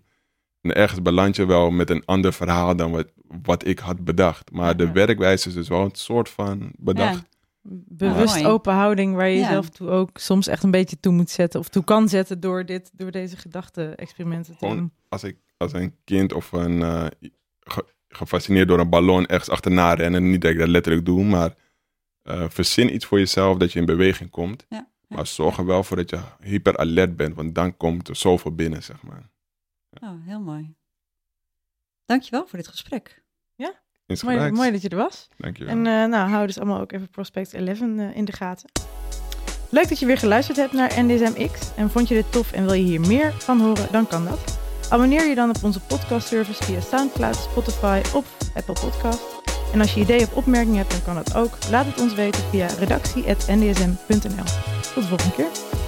[0.62, 3.08] En ergens beland je wel met een ander verhaal dan wat,
[3.42, 4.52] wat ik had bedacht.
[4.52, 7.30] Maar Ja, de werkwijze is dus wel een soort van bedacht.
[7.88, 8.48] Bewust Mooi.
[8.48, 9.42] open houding waar je Ja.
[9.46, 11.60] jezelf toe ook soms echt een beetje toe moet zetten.
[11.60, 14.92] Of toe kan zetten door, dit, door deze gedachte-experimenten te doen.
[15.10, 17.06] Als ik als een kind of een eh,
[17.60, 20.30] ge- gefascineerd door een ballon ergens achterna rennen.
[20.32, 21.56] Niet dat ik dat letterlijk doe, maar
[22.24, 24.66] eh, verzin iets voor jezelf dat je in beweging komt.
[24.70, 25.16] Ja, ja.
[25.16, 28.56] Maar zorg er wel voor dat je hyper alert bent, want dan komt er zoveel
[28.56, 29.30] binnen, zeg maar.
[30.02, 30.76] Oh, heel mooi.
[32.06, 33.22] Dankjewel voor dit gesprek.
[34.12, 34.42] Insgelijks.
[34.42, 35.28] Mooi, mooi dat je er was.
[35.38, 35.74] Dankjewel.
[35.74, 38.70] En eh, nou, hou dus allemaal ook even Prospect 11 eh, in de gaten.
[39.70, 41.76] Leuk dat je weer geluisterd hebt naar NDSMX.
[41.76, 44.60] En vond je dit tof en wil je hier meer van horen, dan kan dat.
[44.90, 49.40] Abonneer je dan op onze podcastservice via Soundcloud, Spotify of Apple Podcast.
[49.74, 51.70] En als je ideeën of opmerkingen hebt, dan kan dat ook.
[51.70, 54.46] Laat het ons weten via redactie.ndsm.nl.
[54.94, 55.81] Tot de volgende keer.